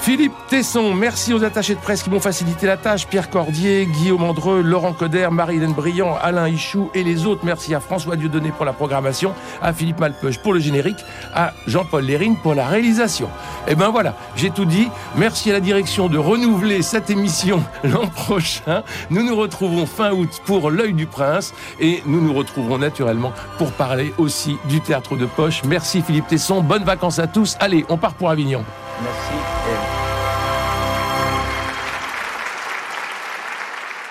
Philippe 0.00 0.34
Tesson, 0.48 0.94
merci 0.94 1.34
aux 1.34 1.42
attachés 1.42 1.74
de 1.74 1.80
presse 1.80 2.02
qui 2.02 2.10
m'ont 2.10 2.20
facilité 2.20 2.66
la 2.66 2.76
tâche. 2.76 3.08
Pierre 3.08 3.28
Cordier, 3.28 3.86
Guillaume 3.86 4.22
Andreux, 4.22 4.62
Laurent 4.62 4.92
Coder, 4.92 5.28
Marie-Hélène 5.32 5.72
Briand, 5.72 6.16
Alain 6.22 6.48
Ichou 6.48 6.90
et 6.94 7.02
les 7.02 7.26
autres. 7.26 7.40
Merci 7.44 7.74
à 7.74 7.80
François 7.80 8.14
Dieudonné 8.14 8.52
pour 8.52 8.64
la 8.64 8.72
programmation, 8.72 9.34
à 9.60 9.72
Philippe 9.72 9.98
Malpeuche 9.98 10.38
pour 10.38 10.54
le 10.54 10.60
générique, 10.60 10.98
à 11.34 11.52
Jean-Paul 11.66 12.04
Lérine 12.04 12.36
pour 12.36 12.54
la 12.54 12.66
réalisation. 12.66 13.26
Et 13.66 13.72
eh 13.72 13.74
ben 13.74 13.88
voilà, 13.88 14.14
j'ai 14.36 14.50
tout 14.50 14.64
dit. 14.64 14.88
Merci 15.16 15.50
à 15.50 15.54
la 15.54 15.60
direction 15.60 16.08
de 16.08 16.18
renouveler 16.18 16.82
cette 16.82 17.10
émission 17.10 17.64
l'an 17.82 18.06
prochain. 18.06 18.84
Nous 19.10 19.24
nous 19.24 19.34
retrouvons 19.34 19.86
fin 19.86 20.12
août 20.12 20.40
pour 20.44 20.70
L'œil 20.70 20.92
du 20.92 21.06
prince 21.06 21.52
et 21.80 22.02
nous 22.06 22.20
nous 22.20 22.32
retrouverons 22.32 22.78
naturellement 22.78 23.32
pour 23.58 23.72
parler 23.72 24.14
aussi 24.18 24.56
du 24.68 24.80
théâtre 24.80 25.16
de 25.16 25.26
poche. 25.26 25.62
Merci 25.64 26.02
Philippe 26.02 26.28
Tesson, 26.28 26.60
bonnes 26.60 26.84
vacances 26.84 27.18
à 27.18 27.26
tous. 27.26 27.56
Allez, 27.58 27.84
on 27.88 27.96
part 27.96 28.14
pour 28.14 28.30
Avignon. 28.30 28.64
Nasik 29.02 29.46
and 29.68 29.95